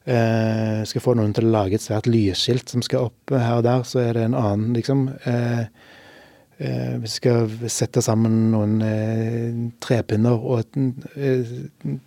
[0.05, 3.65] Eh, skal få noen til å lage et svært lysskilt som skal opp her og
[3.65, 5.07] der, så er det en annen, liksom.
[5.29, 5.65] Eh,
[6.57, 11.55] eh, vi skal sette sammen noen eh, trepinner og eh,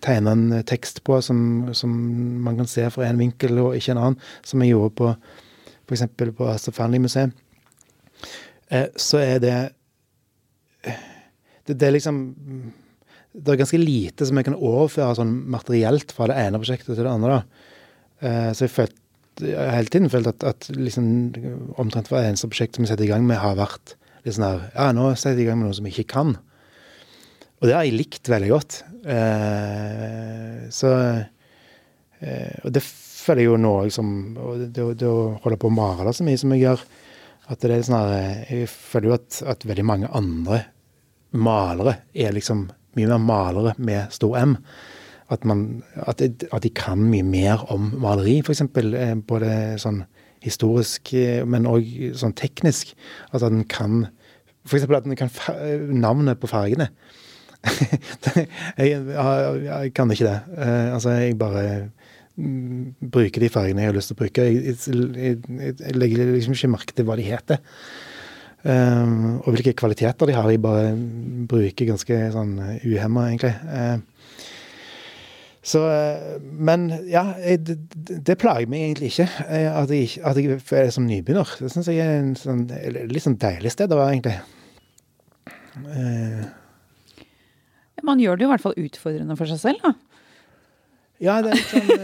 [0.03, 1.93] tegne en tekst på som, som
[2.45, 5.13] man kan se fra en vinkel og ikke en annen, som jeg gjorde på
[5.89, 6.05] f.eks.
[6.37, 7.33] på Astrid Fearnley-museet.
[8.69, 9.57] Eh, så er det
[11.65, 12.19] det, det, er liksom
[13.33, 17.05] Det er ganske lite som jeg kan overføre sånn materielt fra det ene prosjektet til
[17.05, 17.43] det andre.
[18.19, 18.97] Uh, så jeg følte
[19.39, 21.05] jeg har hele tiden følt at, at liksom,
[21.79, 23.93] omtrent hvert eneste prosjekt som jeg setter i gang med, har vært
[24.29, 26.37] litt sånn her Ja, nå setter jeg i gang med noe som jeg ikke kan.
[27.59, 28.79] Og det har jeg likt veldig godt.
[29.03, 30.93] Eh, så
[32.23, 35.75] eh, Og det føler jeg jo nå som det, det, det, å holde på å
[35.75, 36.83] male så mye som jeg gjør,
[37.49, 40.63] at det er sånn her Jeg føler jo at, at veldig mange andre
[41.35, 44.55] malere er liksom mye mer malere med stor M.
[45.29, 48.63] At, man, at, de, at de kan mye mer om maleri, f.eks.
[48.65, 49.51] Eh, både
[49.81, 50.01] sånn
[50.41, 51.85] historisk, eh, men òg
[52.17, 52.95] sånn teknisk.
[53.29, 54.07] At den kan
[54.69, 54.85] F.eks.
[54.85, 55.33] at en kan
[55.89, 56.91] navnet på fargene.
[58.79, 60.37] jeg, jeg, kan ikke det.
[60.55, 61.63] Uh, altså, jeg bare
[62.35, 64.45] mm, bruker de fargene jeg har lyst til å bruke.
[64.45, 64.77] Jeg,
[65.17, 67.59] jeg, jeg legger liksom ikke merke til hva de heter.
[68.59, 70.47] Um, og hvilke kvaliteter de har.
[70.47, 70.93] De bare
[71.49, 73.55] bruker ganske sånn uhemma, egentlig.
[73.67, 73.99] Uh,
[75.69, 75.81] så
[76.39, 77.75] Men ja, jeg, det,
[78.25, 81.51] det, plager meg egentlig ikke at jeg, at jeg er som nybegynner.
[81.59, 82.63] Det syns jeg er en sånn,
[83.11, 84.37] litt sånn deilig sted å være, egentlig.
[85.85, 86.45] Uh,
[88.03, 89.93] Man gjør det jo i hvert fall utfordrende for seg selv, da.
[91.19, 91.89] Ja, det er litt sånn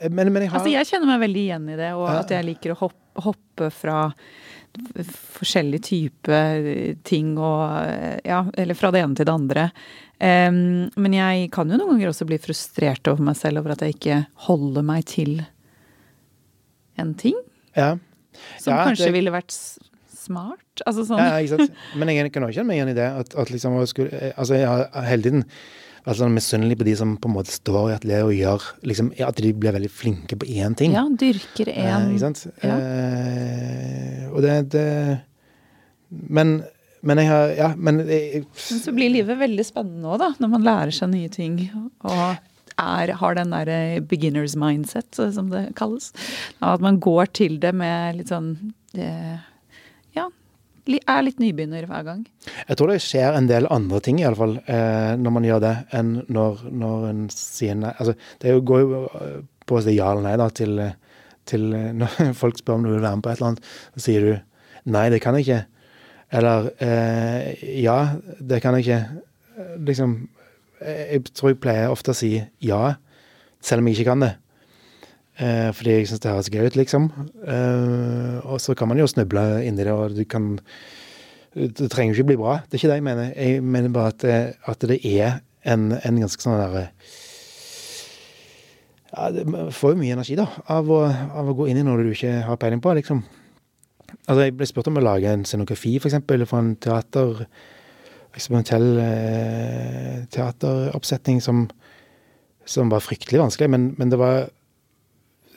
[0.00, 2.30] eh, men, men jeg har Altså, jeg kjenner meg veldig igjen i det, og at
[2.30, 3.96] jeg liker å hoppe hoppe fra
[5.34, 9.64] forskjellige typer ting og eh, Ja, eller fra det ene til det andre.
[10.20, 13.82] Um, men jeg kan jo noen ganger også bli frustrert over meg selv over at
[13.84, 15.40] jeg ikke holder meg til
[17.00, 17.38] en ting.
[17.74, 17.94] Ja.
[18.60, 19.56] Som Ja, kanskje det- ville vært
[20.30, 20.82] smart.
[20.86, 21.84] Altså sånn Ja, ikke sant?
[21.98, 23.10] Men jeg kan også kjenne meg igjen i det.
[23.24, 25.44] At, at liksom, skulle, eh, altså jeg har hele tiden
[26.06, 29.10] vært sånn misunnelig på de som på en måte står i atelieret og gjør liksom,
[29.26, 30.94] At de blir veldig flinke på én ting.
[30.96, 32.46] Ja, dyrker Eh, ikke sant?
[32.64, 32.76] ja.
[32.80, 34.86] Eh, og det, det
[36.08, 36.62] Men,
[37.02, 40.30] men jeg har Ja, men jeg, Men så blir livet veldig spennende òg, da.
[40.40, 41.60] Når man lærer seg nye ting.
[42.06, 42.38] Og
[42.80, 46.10] er, har den derre beginners mindset, som det kalles.
[46.64, 48.54] At man går til det med litt sånn
[48.96, 49.36] eh,
[50.16, 50.28] Ja,
[50.90, 52.24] er litt nybegynner hver gang.
[52.68, 56.12] Jeg tror det skjer en del andre ting, iallfall, eh, når man gjør det, enn
[56.32, 57.92] når, når en sier nei.
[57.98, 59.36] Altså, det går jo eh,
[59.68, 60.96] på å si ja eller nei da, til, eh,
[61.46, 64.04] til eh, Når folk spør om du vil være med på et eller annet, så
[64.06, 65.62] sier du nei, det kan jeg ikke.
[66.40, 67.98] Eller eh, ja,
[68.40, 69.24] det kan jeg ikke.
[69.86, 70.20] Liksom
[70.80, 72.94] jeg tror jeg pleier ofte å si ja,
[73.60, 74.30] selv om jeg ikke kan det.
[75.40, 77.06] Eh, fordi jeg syns det høres gøy ut, liksom.
[77.48, 80.58] Eh, og så kan man jo snuble inni det, og du kan
[81.54, 82.60] det trenger jo ikke bli bra.
[82.62, 83.32] Det er ikke det jeg mener.
[83.34, 84.36] Jeg mener bare at det,
[84.70, 86.84] at det er en, en ganske sånn derre
[89.10, 89.42] ja, det,
[89.74, 92.36] får jo mye energi, da, av å, av å gå inn i noe du ikke
[92.46, 93.24] har peiling på, liksom.
[94.28, 97.44] Altså, jeg ble spurt om å lage en scenografi, for eksempel, for en teater
[98.30, 101.64] Eksperimentell eh, teateroppsetning som,
[102.62, 104.44] som var fryktelig vanskelig, men, men det var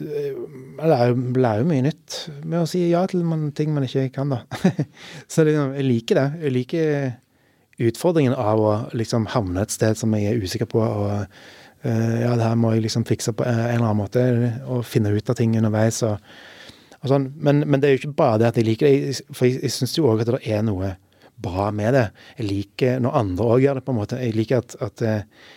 [0.04, 0.38] eh,
[0.78, 4.10] Man lærer, lærer jo mye nytt med å si ja til man, ting man ikke
[4.16, 4.44] kan, da.
[5.32, 6.30] Så det, jeg liker det.
[6.46, 7.12] Jeg liker
[7.84, 12.34] utfordringen av å liksom havne et sted som jeg er usikker på, og eh, ja,
[12.38, 14.26] det her må jeg liksom fikse på en eller annen måte,
[14.68, 16.04] og finne ut av ting underveis.
[16.08, 16.20] og,
[17.02, 17.32] og sånn.
[17.36, 19.78] Men, men det er jo ikke bare det at jeg liker det, for jeg, jeg
[19.78, 20.96] syns jo òg at det er noe
[21.44, 22.06] bra med det.
[22.38, 24.22] Jeg liker når andre òg gjør det, på en måte.
[24.22, 25.50] Jeg liker at, at, eh,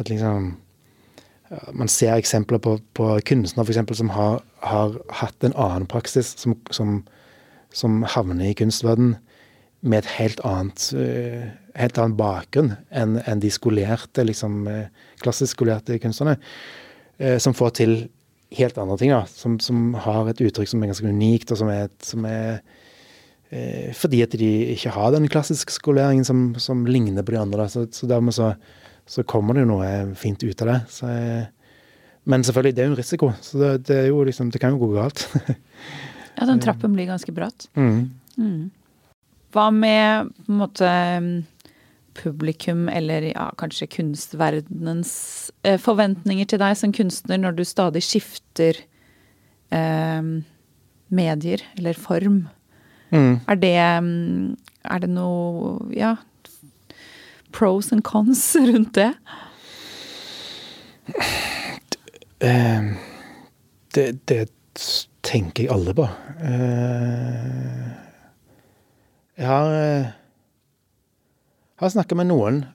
[0.00, 0.54] at liksom
[1.72, 6.34] Man ser eksempler på, på kunstnere for eksempel, som har, har hatt en annen praksis,
[6.40, 7.00] som, som,
[7.72, 9.16] som havner i kunstverden
[9.80, 14.88] med et helt annet eh, helt annen bakgrunn enn en de skolerte, liksom eh,
[15.22, 16.38] klassisk skolerte kunstnerne,
[17.22, 17.94] eh, som får til
[18.58, 19.22] helt andre ting, da.
[19.30, 22.60] Som, som har et uttrykk som er ganske unikt, og som er, som er
[23.96, 27.62] fordi at de ikke har den klassiske skoleringen som, som ligner på de andre.
[27.62, 27.72] Da.
[27.72, 28.50] Så, så dermed så,
[29.08, 29.90] så kommer det jo noe
[30.20, 30.78] fint ut av det.
[30.92, 31.46] Så, eh,
[32.28, 33.30] men selvfølgelig, det er jo en risiko.
[33.40, 35.26] Så det, det, jo liksom, det kan jo gå galt.
[36.38, 37.64] Ja, den trappen blir ganske bratt.
[37.74, 38.10] mm.
[38.38, 38.68] Mm.
[39.50, 40.90] Hva med på en måte
[42.18, 45.12] publikum, eller ja, kanskje kunstverdenens
[45.66, 48.78] eh, forventninger til deg som kunstner når du stadig skifter
[49.74, 50.30] eh,
[51.08, 52.44] medier eller form?
[53.10, 53.40] Mm.
[53.48, 56.16] Er det mm, Er det noe Ja,
[57.58, 59.12] pros and cons rundt det?
[62.38, 62.82] Eh,
[63.94, 64.44] det, det
[65.26, 66.06] tenker jeg alle på.
[66.38, 67.88] Eh,
[69.38, 70.12] jeg har, eh,
[71.82, 72.66] har snakka med noen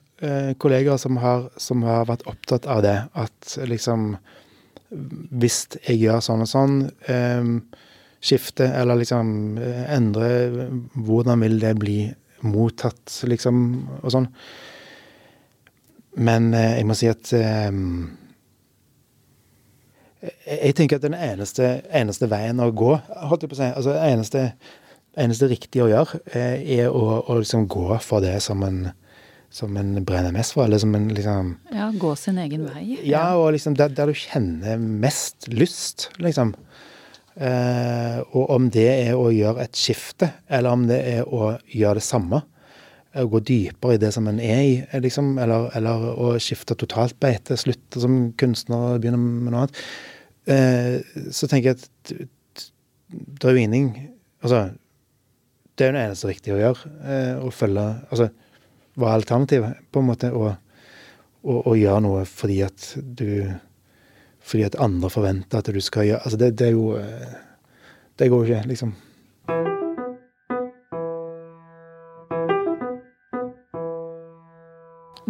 [0.62, 2.96] kollegaer som har, som har vært opptatt av det.
[3.12, 4.14] At liksom
[4.94, 6.76] Hvis jeg gjør sånn og sånn,
[8.22, 10.28] skifte eller liksom endre
[10.94, 11.98] Hvordan vil det bli
[12.46, 13.58] mottatt, liksom,
[14.02, 14.28] og sånn.
[16.16, 17.70] Men eh, jeg må si at eh,
[20.46, 22.94] jeg tenker at den eneste, eneste veien å gå,
[23.28, 24.44] holdt jeg på å si, altså eneste,
[25.20, 28.86] eneste riktige å gjøre, eh, er å, å liksom gå for det som en,
[29.54, 32.86] som en brenner mest for, eller som en liksom Ja, gå sin egen vei.
[33.06, 36.54] Ja, og liksom der, der du kjenner mest lyst, liksom.
[37.34, 41.98] Eh, og om det er å gjøre et skifte, eller om det er å gjøre
[41.98, 42.44] det samme.
[43.14, 47.14] Å gå dypere i det som en er i, liksom, eller, eller å skifte totalt
[47.22, 49.84] beite, slutte som kunstner og begynne med noe annet.
[50.50, 52.14] Eh, så tenker jeg at
[53.14, 54.10] det er jo ingenting
[54.44, 54.74] Altså,
[55.72, 56.90] det er jo det eneste riktige å gjøre.
[57.00, 58.26] Eh, å følge Altså,
[58.98, 60.28] hva er alternativet, på en måte?
[60.34, 60.50] å
[61.44, 63.28] å, å gjøre noe fordi at du
[64.44, 67.34] Fordi at andre forventer at du skal gjøre Altså, det, det er jo eh,
[68.18, 68.94] Det går jo ikke, liksom.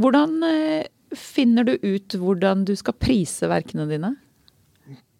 [0.05, 0.85] Hvordan eh,
[1.17, 4.11] finner du ut hvordan du skal prise verkene dine?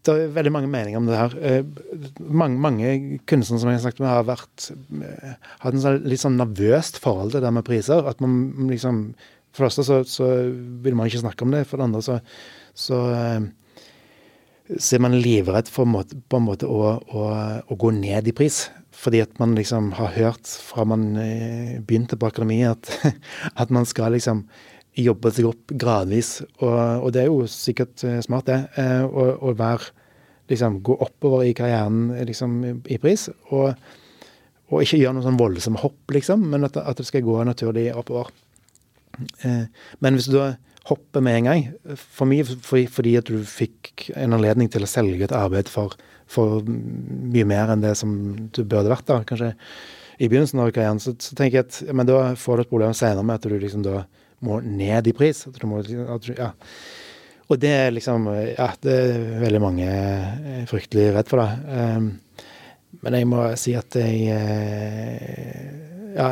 [0.05, 1.37] Det er veldig mange meninger om det her.
[1.41, 2.91] Eh, mange, mange
[3.25, 4.67] kunstnere som jeg har snakket med, har vært
[5.01, 8.05] eh, hatt en sånn, litt sånn nervøst forhold til det med priser.
[8.11, 9.07] At man liksom
[9.55, 10.29] For det første så, så
[10.85, 11.63] vil man ikke snakke om det.
[11.71, 12.19] For det andre så,
[12.75, 13.01] så
[14.65, 17.25] så er man livredd for måte, på en måte å, å,
[17.69, 18.65] å, gå ned i pris.
[18.97, 21.11] Fordi at man liksom har hørt fra man
[21.85, 23.15] begynte på akademiet at,
[23.63, 24.47] at man skal liksom
[25.01, 26.39] jobbe seg opp gradvis.
[26.61, 28.61] Og, og det er jo sikkert eh, smart, det.
[28.81, 29.93] Eh, å være
[30.51, 33.29] liksom gå oppover i karrieren liksom, i pris.
[33.51, 33.73] Og,
[34.71, 37.89] og, ikke gjøre noen sånn voldsomme hopp, liksom, men at, at det skal gå naturlig
[37.97, 38.31] oppover.
[39.47, 39.67] Eh,
[40.05, 40.55] men hvis du da
[40.91, 41.67] hopper med en gang,
[41.97, 45.95] for mye for, fordi at du fikk en anledning til å selge et arbeid for,
[46.29, 48.11] for mye mer enn det som
[48.53, 49.55] du burde vært da, kanskje
[50.21, 52.93] i begynnelsen av karrieren, så, så tenker jeg at men da får du et problem
[52.95, 54.05] senere med at du liksom da
[54.45, 55.47] må ned i pris.
[55.49, 56.53] At du må, at du, ja.
[57.53, 61.51] Og det er liksom Ja, det er veldig mange eh, fryktelig redd for det.
[61.69, 62.07] Um,
[63.05, 65.65] men jeg må si at jeg eh,
[66.15, 66.31] ja,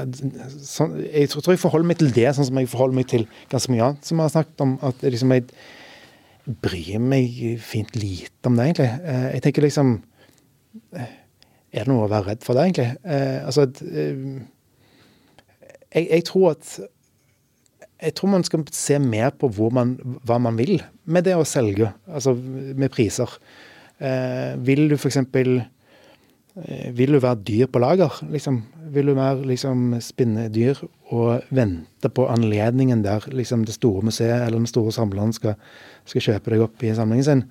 [0.62, 3.72] sånn, Jeg tror jeg forholder meg til det sånn som jeg forholder meg til ganske
[3.72, 4.76] mye annet som jeg har snakket om.
[4.88, 5.48] At liksom jeg
[6.62, 8.92] bryr meg fint lite om det, egentlig.
[9.02, 9.98] Eh, jeg tenker liksom
[10.92, 12.90] Er det noe å være redd for det, egentlig?
[13.48, 13.64] Altså
[15.92, 16.74] jeg, jeg tror at
[18.02, 19.94] jeg tror man skal se mer på man,
[20.26, 23.30] hva man vil med det å selge, altså med priser.
[24.02, 25.20] Eh, vil du f.eks.
[26.52, 28.18] Eh, vil du være dyr på lager?
[28.32, 28.58] Liksom?
[28.92, 30.82] Vil du være liksom, spinnedyr
[31.14, 35.54] og vente på anledningen der liksom, det store museet eller den store samleren skal,
[36.04, 37.46] skal, kjøpe deg opp i samlingen sin?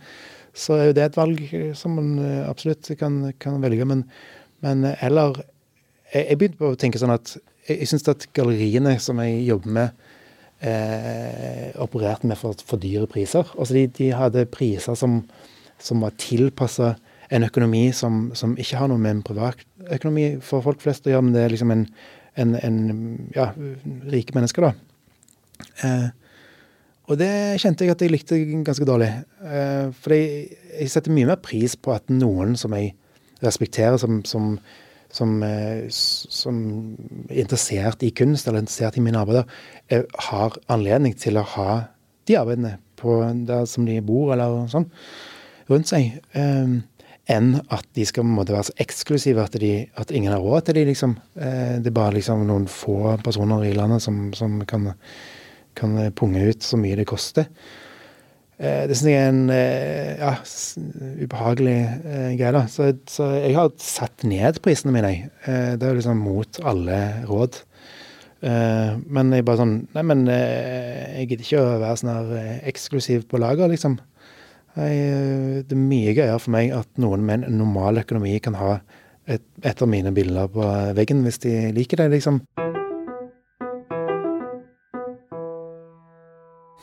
[0.51, 1.39] Så er jo det et valg
[1.79, 3.87] som man eh, absolutt kan, kan velge.
[3.87, 4.03] Men,
[4.65, 5.39] men eller
[6.11, 9.45] jeg, jeg begynte på å tenke sånn at jeg, jeg syns at galleriene som jeg
[9.47, 10.09] jobber med,
[10.61, 13.47] eh, opererte med for, for, dyre priser.
[13.57, 15.21] Altså de, de hadde priser som,
[15.81, 16.95] som var tilpassa
[17.31, 21.25] en økonomi som, som, ikke har noe med en privatøkonomi for folk flest å gjøre,
[21.27, 21.85] men det er liksom en,
[22.43, 22.81] en, en
[23.35, 23.51] ja,
[24.11, 24.73] rike mennesker, da.
[25.85, 26.09] Eh,
[27.11, 29.09] og det kjente jeg at jeg likte ganske dårlig.
[29.43, 32.93] Eh, for jeg, setter mye mer pris på at noen som jeg
[33.43, 34.53] respekterer, som, som
[35.11, 36.61] som, eh, som,
[37.29, 39.49] er interessert i kunst eller interessert i mine arbeider,
[39.89, 41.71] eh, har anledning til å ha
[42.29, 44.87] de arbeidene på der som de bor, eller sånn,
[45.71, 46.19] rundt seg.
[46.35, 46.81] Um,
[47.31, 50.79] enn at de skal måtte være så eksklusive at, de, at ingen har råd til
[50.79, 51.15] de, liksom.
[51.37, 54.91] Uh, det er bare liksom noen få personer i landet som, som kan,
[55.77, 57.49] kan punge ut så mye det koster.
[58.61, 60.35] Eh, det syns jeg er en eh, ja,
[61.23, 62.61] ubehagelig eh, greie.
[62.69, 65.13] Så, så, jeg har satt ned prisene mine.
[65.41, 67.63] Det er liksom mot alle råd.
[68.41, 73.37] Men jeg bare sånn Nei, men jeg gidder ikke å være sånn her eksklusiv på
[73.37, 73.99] lager, liksom.
[74.73, 78.79] Jeg, det er mye gøyere for meg at noen med en normal økonomi kan ha
[79.29, 82.41] et, et av mine bilder på veggen, hvis de liker det, liksom.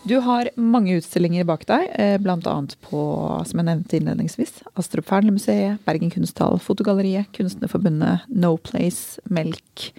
[0.09, 2.55] Du har mange utstillinger bak deg, eh, bl.a.
[2.87, 3.01] på,
[3.45, 9.91] som jeg nevnte innledningsvis, Astrup Fearnley-museet, Bergen kunsthall, Fotogalleriet, Kunstnerforbundet, No Place, Melk.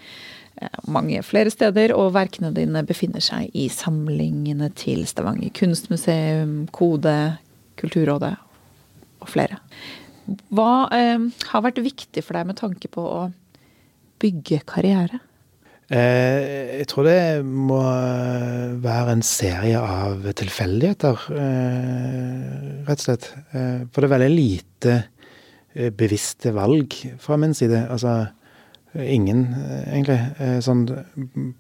[0.57, 7.17] Eh, mange flere steder, og verkene dine befinner seg i samlingene til Stavanger kunstmuseum, Kode,
[7.77, 8.33] Kulturrådet
[9.19, 9.61] og flere.
[10.49, 13.25] Hva eh, har vært viktig for deg med tanke på å
[14.23, 15.21] bygge karriere?
[15.89, 17.79] Eh, jeg tror det må
[18.83, 23.31] være en serie av tilfeldigheter, eh, rett og slett.
[23.53, 24.97] Eh, for det er veldig lite
[25.97, 27.87] bevisste valg fra min side.
[27.89, 28.29] Altså
[28.93, 29.55] ingen,
[29.93, 30.19] egentlig.
[30.65, 30.85] Sånn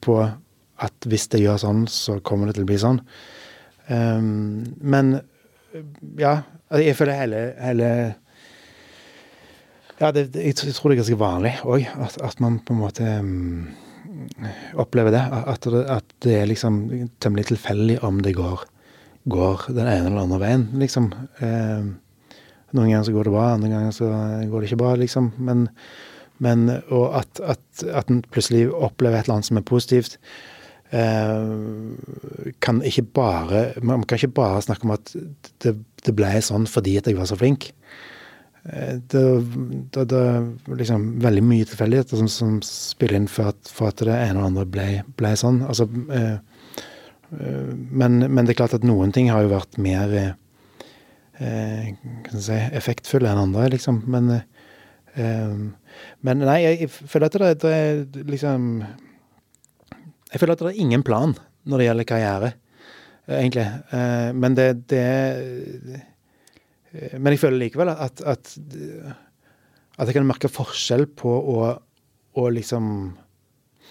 [0.01, 0.15] på
[0.81, 3.01] at hvis det gjør sånn, så kommer det til å bli sånn.
[3.89, 5.21] Men
[6.17, 8.15] ja, altså, jeg føler hele, hele
[9.99, 13.03] Ja, det, jeg tror det er ganske vanlig òg, at, at, man på en måte
[13.21, 13.88] mm,
[14.79, 15.23] opplever det.
[15.23, 15.85] At, det.
[15.89, 16.83] at, det er liksom
[17.23, 18.65] temmelig tilfeldig om det går,
[19.31, 21.11] går, den ene eller andre veien, liksom.
[21.43, 21.89] Eh,
[22.69, 24.11] noen ganger så går det bra, andre ganger så
[24.51, 25.31] går det ikke bra, liksom.
[25.41, 25.67] Men,
[26.43, 30.19] men og at, at, at en plutselig opplever et eller annet som er positivt,
[30.95, 31.51] eh,
[32.65, 35.11] kan ikke bare Man kan ikke bare snakke om at
[35.63, 37.71] det, det ble sånn fordi at jeg var så flink.
[38.73, 39.43] Eh, det,
[39.91, 44.13] det, det liksom veldig mye tilfeldigheter som, som, spiller inn for at, for at, det
[44.13, 45.63] ene og andre ble, ble sånn.
[45.65, 46.37] Altså, eh,
[47.33, 51.89] eh, men, men, det er klart at noen ting har jo vært mer eh,
[52.35, 54.03] si, effektfulle enn andre, liksom.
[54.11, 54.35] Men,
[55.15, 55.55] eh,
[56.27, 58.83] men nei, jeg føler at det, det er liksom
[60.29, 61.33] Jeg føler at det er ingen plan
[61.69, 62.53] når det gjelder karriere,
[63.25, 63.65] egentlig.
[63.97, 65.07] Eh, men det, det
[65.99, 66.08] Eh,
[66.91, 68.53] men jeg føler likevel at, at,
[69.99, 71.57] at jeg kan merke forskjell på å,
[72.39, 72.85] å liksom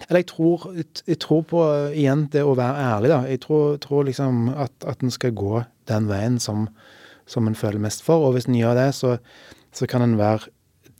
[0.09, 3.20] Eller jeg tror, jeg tror, på igjen det å være ærlig, da.
[3.30, 6.68] Jeg tror, tror liksom at, at en skal gå den veien som,
[7.26, 8.28] som en føler mest for.
[8.28, 9.16] Og hvis en gjør det, så,
[9.74, 10.53] så kan en være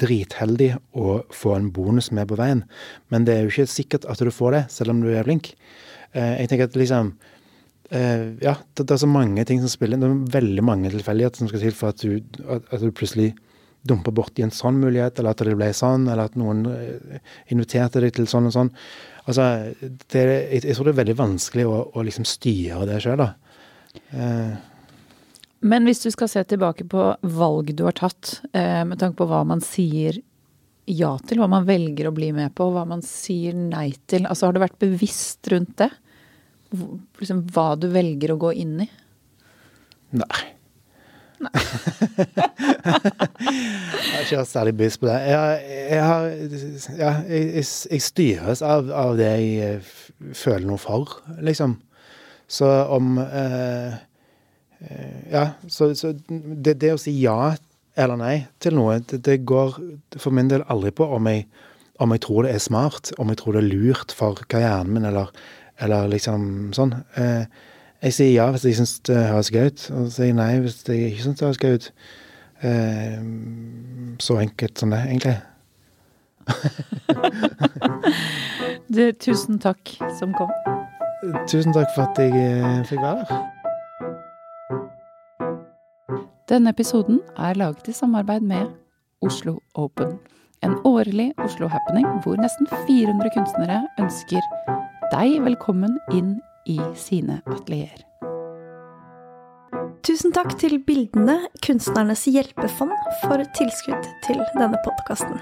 [0.03, 2.65] dritheldig og få en bonus med på veien.
[3.13, 5.53] Men det er jo ikke sikkert at du får det, selv om du er flink.
[6.13, 7.15] Eh, jeg tenker at liksom
[7.91, 10.05] eh, Ja, det, det, er så mange ting som spiller inn.
[10.05, 13.33] Det er veldig mange tilfeldigheter som skal til for at du, at, at du plutselig
[13.89, 17.21] dumper borti en sånn mulighet, eller at det ble sånn, eller at noen eh,
[17.55, 18.73] inviterte deg til sånn og sånn.
[19.29, 19.47] Altså,
[19.81, 23.31] det, jeg, jeg, tror det er veldig vanskelig å, å liksom styre det sjøl, da.
[24.13, 24.57] Uh.
[25.69, 29.29] Men hvis du skal se tilbake på valg du har tatt, uh, med tanke på
[29.31, 30.21] hva man sier
[30.89, 34.49] ja til, hva man velger å bli med på, hva man sier nei til, altså
[34.49, 35.91] har du vært bevisst rundt det?
[36.71, 38.89] Liksom, hva du velger å gå inn i?
[40.19, 40.45] Nei.
[41.39, 41.53] Nei.
[44.03, 45.19] jeg har ikke hatt særlig bevisst på det.
[45.31, 46.27] Jeg, jeg, har,
[46.99, 51.79] ja, jeg, jeg styres av, av, det jeg føler noe for, liksom.
[52.49, 53.97] Så om eh,
[55.29, 57.55] Ja, så, så det, det, å si ja
[57.99, 59.75] eller nei til noe, det, det, går
[60.23, 61.49] for min del aldri på om jeg,
[61.99, 65.09] om jeg tror det er smart, om jeg tror det er lurt for karrieren min,
[65.09, 65.33] eller,
[65.81, 66.95] eller liksom sånn.
[67.19, 67.45] Eh,
[68.03, 71.13] jeg sier ja hvis jeg syns det høres gøy ut, og sier nei hvis jeg
[71.13, 71.87] ikke syns det høres gøy ut.
[72.69, 73.21] Eh,
[74.23, 75.39] så enkelt som det, egentlig.
[78.95, 79.83] du, tusen takk
[80.19, 80.51] som kom.
[81.51, 83.47] Tusen takk for at jeg eh, fikk være her.
[86.49, 88.67] Denne episoden er laget i samarbeid med
[89.21, 90.19] Oslo Open.
[90.63, 94.41] En årlig Oslo-happening hvor nesten 400 kunstnere ønsker
[95.13, 96.39] deg velkommen inn
[96.69, 98.05] i sine atelier.
[100.05, 105.41] Tusen takk til Bildene, Kunstnernes hjelpefond, for tilskudd til denne podkasten.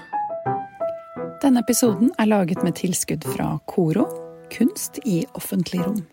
[1.43, 4.07] Denne episoden er laget med tilskudd fra Koro,
[4.51, 6.03] kunst i offentlig rom.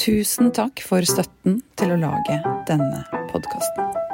[0.00, 4.13] Tusen takk for støtten til å lage denne podkasten.